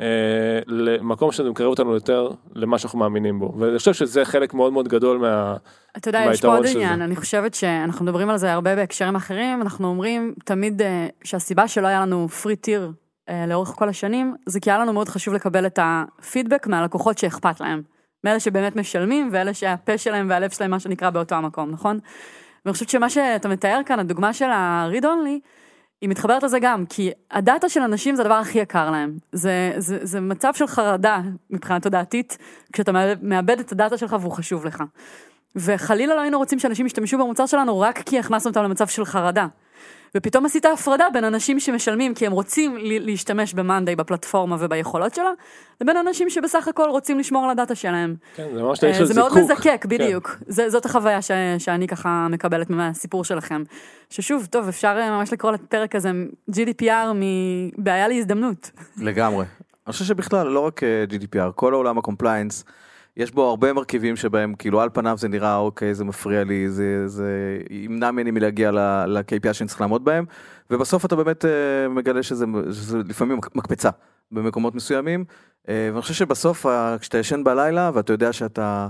[0.01, 4.73] אה, למקום שזה מקרב אותנו יותר למה שאנחנו מאמינים בו ואני חושב שזה חלק מאוד
[4.73, 5.55] מאוד גדול מה...
[5.97, 7.01] אתה יודע, יש פה עוד של עניין.
[7.01, 11.87] אני חושבת שאנחנו מדברים על זה הרבה בהקשרים אחרים, אנחנו אומרים תמיד אה, שהסיבה שלא
[11.87, 12.91] היה לנו פרי טיר
[13.47, 17.81] לאורך כל השנים, זה כי היה לנו מאוד חשוב לקבל את הפידבק מהלקוחות שאכפת להם.
[18.23, 21.99] מאלה שבאמת משלמים ואלה שהפה שלהם והלב שלהם מה שנקרא באותו המקום, נכון?
[22.65, 25.47] ואני חושבת שמה שאתה מתאר כאן, הדוגמה של ה-read only,
[26.01, 29.17] היא מתחברת לזה גם, כי הדאטה של אנשים זה הדבר הכי יקר להם.
[29.31, 32.37] זה, זה, זה מצב של חרדה מבחינה תודעתית,
[32.73, 32.91] כשאתה
[33.21, 34.83] מאבד את הדאטה שלך והוא חשוב לך.
[35.55, 39.47] וחלילה לא היינו רוצים שאנשים ישתמשו במוצר שלנו רק כי הכנסנו אותם למצב של חרדה.
[40.17, 45.29] ופתאום עשית הפרדה בין אנשים שמשלמים כי הם רוצים להשתמש במאנדיי בפלטפורמה וביכולות שלה,
[45.81, 48.15] לבין אנשים שבסך הכל רוצים לשמור על הדאטה שלהם.
[48.35, 49.31] כן, זה ממש תהליך של זה זיקוק.
[49.31, 49.89] מאוד מזקק, כן.
[49.89, 50.37] בדיוק.
[50.47, 53.63] זה, זאת החוויה ש, שאני ככה מקבלת מהסיפור שלכם.
[54.09, 56.11] ששוב, טוב, אפשר אה, ממש לקרוא לפרק הזה
[56.51, 58.71] GDPR מבעיה להזדמנות.
[58.97, 59.45] לגמרי.
[59.87, 62.63] אני חושב שבכלל, לא רק אה, GDPR, כל העולם ה compliance,
[63.17, 67.07] יש בו הרבה מרכיבים שבהם, כאילו על פניו זה נראה, אוקיי, זה מפריע לי, זה,
[67.07, 70.25] זה ימנע ממני מלהגיע ל-KPI שאני צריך לעמוד בהם,
[70.69, 73.89] ובסוף אתה באמת אה, מגלה שזה, שזה לפעמים מקפצה
[74.31, 75.25] במקומות מסוימים,
[75.69, 78.87] אה, ואני חושב שבסוף, אה, כשאתה ישן בלילה ואתה יודע שאתה...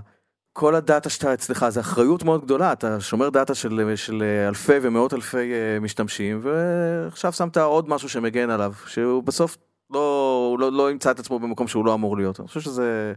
[0.53, 5.13] כל הדאטה שאתה אצלך זה אחריות מאוד גדולה, אתה שומר דאטה של, של אלפי ומאות
[5.13, 5.51] אלפי
[5.81, 9.57] משתמשים, ועכשיו שמת עוד משהו שמגן עליו, שהוא בסוף
[9.93, 12.39] לא, לא, לא ימצא את עצמו במקום שהוא לא אמור להיות.
[12.39, 13.13] אני חושב שזה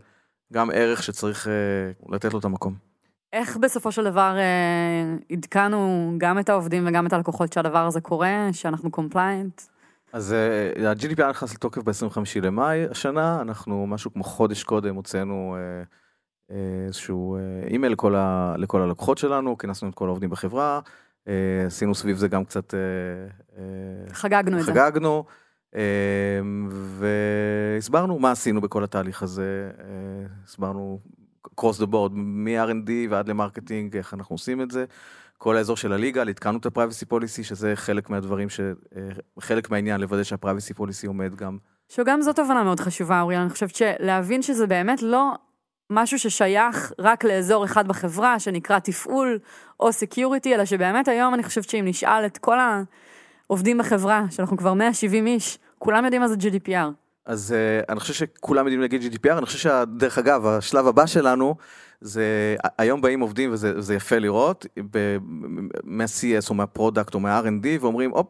[0.52, 1.52] גם ערך שצריך אה,
[2.08, 2.74] לתת לו את המקום.
[3.32, 8.48] איך בסופו של דבר אה, עדכנו גם את העובדים וגם את הלקוחות שהדבר הזה קורה,
[8.52, 9.62] שאנחנו compliant?
[10.12, 15.56] אז אה, ה-GDPR נכנס לתוקף ב-25 למאי השנה, אנחנו משהו כמו חודש קודם הוצאנו
[16.86, 17.36] איזשהו
[17.66, 20.80] אימייל לכל, ה, לכל הלקוחות שלנו, כינסנו את כל העובדים בחברה,
[21.66, 22.74] עשינו סביב זה גם קצת...
[24.12, 24.72] חגגנו את זה.
[24.72, 25.24] חגגנו,
[26.72, 29.84] והסברנו מה עשינו בכל התהליך הזה, אה,
[30.44, 31.00] הסברנו
[31.60, 34.84] cross the board, מ-R&D ועד ל marketing, איך אנחנו עושים את זה.
[35.38, 38.60] כל האזור של ה legal, עדכנו את ה-privacy policy, שזה חלק מהדברים, ש...
[38.60, 39.08] אה,
[39.40, 41.58] חלק מהעניין, לוודא שה-privacy policy עומד גם.
[41.88, 43.40] שגם זאת הבנה מאוד חשובה, אוריאל.
[43.40, 45.32] אני חושבת שלהבין שזה באמת לא
[45.90, 49.38] משהו ששייך רק לאזור אחד בחברה, שנקרא תפעול
[49.80, 52.58] או security, אלא שבאמת היום אני חושבת שאם נשאל את כל
[53.50, 56.90] העובדים בחברה, שאנחנו כבר 170 איש, כולם יודעים מה זה GDPR.
[57.26, 61.54] אז uh, אני חושב שכולם יודעים להגיד GDPR, אני חושב שדרך אגב, השלב הבא שלנו,
[62.00, 65.16] זה היום באים עובדים וזה זה יפה לראות, ב-
[65.84, 68.26] מה-CS או מה product או מה-R&D, ואומרים, הופ,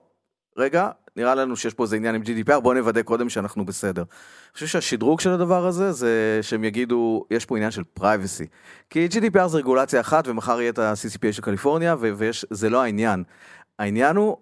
[0.57, 4.03] רגע, נראה לנו שיש פה איזה עניין עם GDPR, בואו נוודא קודם שאנחנו בסדר.
[4.03, 8.47] אני חושב שהשדרוג של הדבר הזה, זה שהם יגידו, יש פה עניין של privacy.
[8.91, 13.25] כי GDPR זה רגולציה אחת, ומחר יהיה את ה-CCPA של קליפורניה, וזה לא העניין.
[13.79, 14.37] העניין הוא,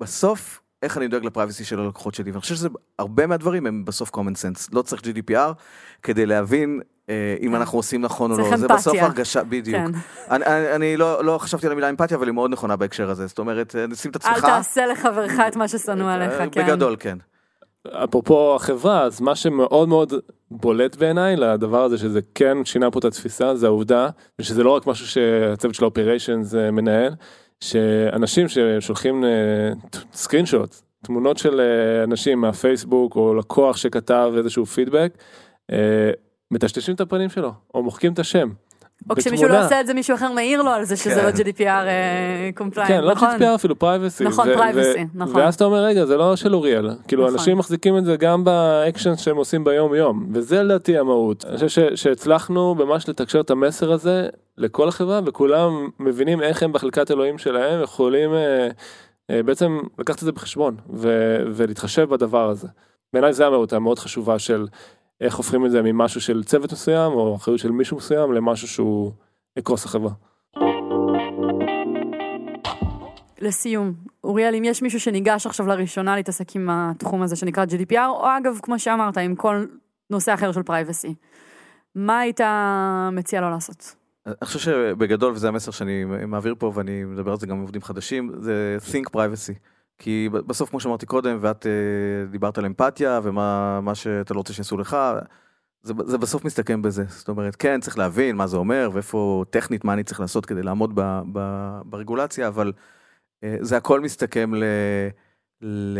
[0.00, 2.68] בסוף, איך אני דואג ל privacy של הלקוחות שלי, ואני חושב שזה,
[2.98, 5.52] הרבה מהדברים הם בסוף common sense, לא צריך GDPR
[6.02, 8.96] כדי להבין אה, אם אנחנו עושים נכון או לא, זה בסוף.
[8.98, 9.76] הרגשה, בדיוק.
[9.76, 9.92] כן.
[10.30, 13.26] אני, אני, אני לא, לא חשבתי על המילה אמפתיה, אבל היא מאוד נכונה בהקשר הזה,
[13.26, 16.64] זאת אומרת, אה, שים את אל עצמך, תעשה לחברך את מה ששנוא עליך, אה, כן.
[16.64, 17.18] בגדול כן.
[18.04, 20.12] אפרופו החברה, אז מה שמאוד מאוד
[20.50, 24.86] בולט בעיניי לדבר הזה שזה כן שינה פה את התפיסה, זה העובדה, ושזה לא רק
[24.86, 27.14] משהו שהצוות של האופריישנס מנהל,
[27.60, 29.24] שאנשים ששולחים
[30.12, 30.76] סקרין שוט,
[31.06, 35.18] תמונות של אה, אנשים מהפייסבוק או לקוח שכתב איזשהו פידבק,
[35.72, 36.10] אה,
[36.50, 38.48] מטשטשים את הפנים שלו, או מוחקים את השם.
[39.10, 39.64] או כשמישהו לא.
[39.64, 41.24] עושה את זה, מישהו אחר מעיר לו על זה שזה כן.
[41.24, 41.86] לא GDPR
[42.54, 43.28] compliant, כן, לא נכון?
[43.28, 44.24] GDPR אפילו privacy.
[44.24, 45.36] נכון, privacy, נכון.
[45.36, 46.90] ואז אתה אומר, רגע, זה לא של אוריאל.
[47.08, 47.34] כאילו, נכון.
[47.34, 51.44] אנשים מחזיקים את זה גם באקשן שהם עושים ביום יום, וזה לדעתי המהות.
[51.44, 54.28] אני חושב שהצלחנו ממש לתקשר את המסר הזה
[54.58, 58.68] לכל החברה, וכולם מבינים איך הם בחלקת אלוהים שלהם יכולים אה,
[59.30, 60.76] אה, בעצם לקחת את זה בחשבון,
[61.54, 62.68] ולהתחשב בדבר הזה.
[63.12, 64.66] בעיניי זה המהות המאוד חשובה של
[65.20, 69.12] איך הופכים את זה ממשהו של צוות מסוים, או אחריות של מישהו מסוים, למשהו שהוא
[69.58, 70.12] אקרוס החברה.
[73.40, 73.94] לסיום,
[74.24, 78.58] אוריאל, אם יש מישהו שניגש עכשיו לראשונה להתעסק עם התחום הזה שנקרא GDPR, או אגב,
[78.62, 79.66] כמו שאמרת, עם כל
[80.10, 81.14] נושא אחר של פרייבסי,
[81.94, 82.40] מה היית
[83.12, 83.94] מציע לו לעשות?
[84.26, 87.82] אני חושב שבגדול, וזה המסר שאני מעביר פה, ואני מדבר על זה גם עם עובדים
[87.82, 89.54] חדשים, זה think privacy.
[89.98, 94.52] כי בסוף, כמו שאמרתי קודם, ואת אה, דיברת על אמפתיה, ומה מה שאתה לא רוצה
[94.52, 94.96] שיעשו לך,
[95.82, 97.04] זה, זה בסוף מסתכם בזה.
[97.08, 100.62] זאת אומרת, כן, צריך להבין מה זה אומר, ואיפה טכנית, מה אני צריך לעשות כדי
[100.62, 101.40] לעמוד ב, ב,
[101.84, 102.72] ברגולציה, אבל
[103.44, 104.64] אה, זה הכל מסתכם ל...
[105.62, 105.98] ל...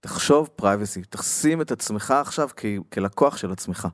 [0.00, 3.88] תחשוב privacy, תשים את עצמך עכשיו כ, כלקוח של עצמך.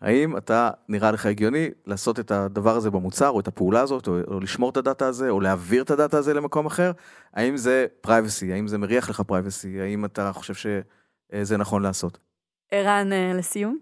[0.00, 4.18] האם אתה נראה לך הגיוני לעשות את הדבר הזה במוצר, או את הפעולה הזאת, או,
[4.28, 6.92] או לשמור את הדאטה הזה, או להעביר את הדאטה הזה למקום אחר?
[7.34, 8.52] האם זה privacy?
[8.52, 9.80] האם זה מריח לך privacy?
[9.80, 12.18] האם אתה חושב שזה נכון לעשות?
[12.70, 13.78] ערן, אה, לסיום?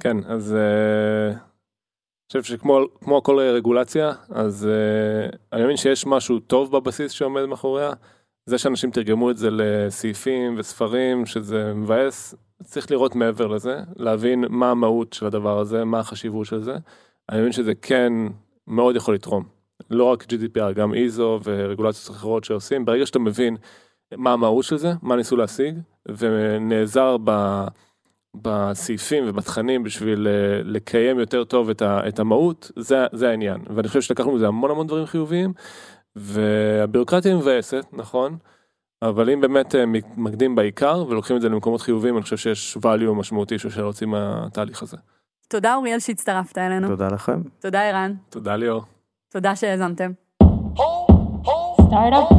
[0.00, 6.38] כן, אז אה, אני חושב שכמו כמו כל רגולציה, אז אה, אני מאמין שיש משהו
[6.38, 7.90] טוב בבסיס שעומד מאחוריה,
[8.46, 14.70] זה שאנשים תרגמו את זה לסעיפים וספרים, שזה מבאס, צריך לראות מעבר לזה, להבין מה
[14.70, 16.76] המהות של הדבר הזה, מה החשיבות של זה.
[17.30, 18.12] אני מבין שזה כן
[18.66, 19.44] מאוד יכול לתרום.
[19.90, 23.56] לא רק GDPR, גם איזו ורגולציות אחרות שעושים, ברגע שאתה מבין
[24.16, 27.30] מה המהות של זה, מה ניסו להשיג, ונעזר ב...
[28.42, 33.60] בסעיפים ובתכנים בשביל אה, לקיים יותר טוב את, ה, את המהות, זה, זה העניין.
[33.74, 35.52] ואני חושב שלקחנו מזה המון המון דברים חיוביים,
[36.16, 38.36] והבירוקרטיה מבאסת, נכון?
[39.02, 43.12] אבל אם באמת אה, מתמקדים בעיקר ולוקחים את זה למקומות חיובים אני חושב שיש value
[43.12, 44.96] משמעותי שאפשר להוציא מהתהליך הזה.
[45.48, 46.88] תודה אוריאל שהצטרפת אלינו.
[46.88, 47.42] תודה לכם.
[47.60, 48.14] תודה ערן.
[48.30, 48.82] תודה ליאור.
[49.32, 50.10] תודה שהאזנתם.
[50.42, 50.82] Oh,
[51.46, 51.76] oh.
[51.88, 52.36] startup.